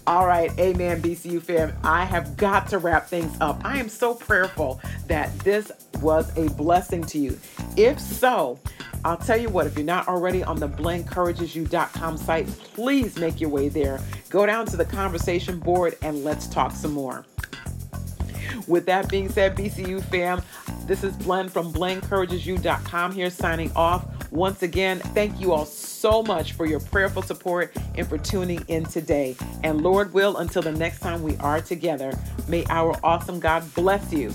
All 0.07 0.25
right, 0.25 0.51
amen, 0.59 1.01
BCU 1.01 1.41
fam. 1.41 1.73
I 1.83 2.05
have 2.05 2.35
got 2.35 2.67
to 2.69 2.79
wrap 2.79 3.07
things 3.07 3.37
up. 3.39 3.61
I 3.63 3.77
am 3.77 3.87
so 3.87 4.15
prayerful 4.15 4.81
that 5.07 5.37
this 5.39 5.71
was 6.01 6.35
a 6.37 6.49
blessing 6.55 7.03
to 7.05 7.19
you. 7.19 7.39
If 7.77 7.99
so, 7.99 8.59
I'll 9.03 9.17
tell 9.17 9.37
you 9.37 9.49
what, 9.49 9.65
if 9.67 9.75
you're 9.75 9.85
not 9.85 10.07
already 10.07 10.43
on 10.43 10.59
the 10.59 10.69
blenencouragesyou.com 10.69 12.17
site, 12.17 12.47
please 12.47 13.17
make 13.17 13.41
your 13.41 13.49
way 13.49 13.69
there. 13.69 13.99
Go 14.29 14.45
down 14.45 14.65
to 14.67 14.77
the 14.77 14.85
conversation 14.85 15.59
board 15.59 15.97
and 16.01 16.23
let's 16.23 16.47
talk 16.47 16.71
some 16.71 16.91
more. 16.91 17.25
With 18.67 18.85
that 18.85 19.09
being 19.09 19.29
said, 19.29 19.55
BCU 19.55 20.03
fam, 20.05 20.41
This 20.85 21.03
is 21.03 21.15
Blend 21.17 21.51
from 21.51 21.73
BlendCouragesYou.com 21.73 23.11
here 23.13 23.29
signing 23.29 23.71
off. 23.75 24.05
Once 24.31 24.63
again, 24.63 24.99
thank 24.99 25.39
you 25.41 25.51
all 25.51 25.65
so 25.65 26.23
much 26.23 26.53
for 26.53 26.65
your 26.65 26.79
prayerful 26.79 27.21
support 27.21 27.75
and 27.95 28.07
for 28.07 28.17
tuning 28.17 28.63
in 28.67 28.85
today. 28.85 29.35
And 29.63 29.81
Lord 29.81 30.13
will, 30.13 30.37
until 30.37 30.61
the 30.61 30.71
next 30.71 30.99
time 30.99 31.21
we 31.23 31.35
are 31.37 31.59
together, 31.59 32.17
may 32.47 32.65
our 32.69 32.97
awesome 33.03 33.39
God 33.39 33.73
bless 33.73 34.13
you, 34.13 34.33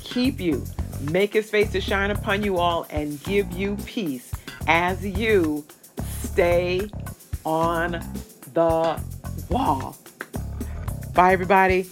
keep 0.00 0.40
you, 0.40 0.64
make 1.00 1.32
his 1.32 1.50
face 1.50 1.72
to 1.72 1.80
shine 1.80 2.10
upon 2.10 2.42
you 2.42 2.58
all, 2.58 2.86
and 2.90 3.22
give 3.24 3.52
you 3.52 3.76
peace 3.84 4.32
as 4.66 5.04
you 5.04 5.64
stay 6.22 6.90
on 7.44 7.92
the 8.54 9.00
wall. 9.50 9.96
Bye, 11.14 11.32
everybody. 11.32 11.86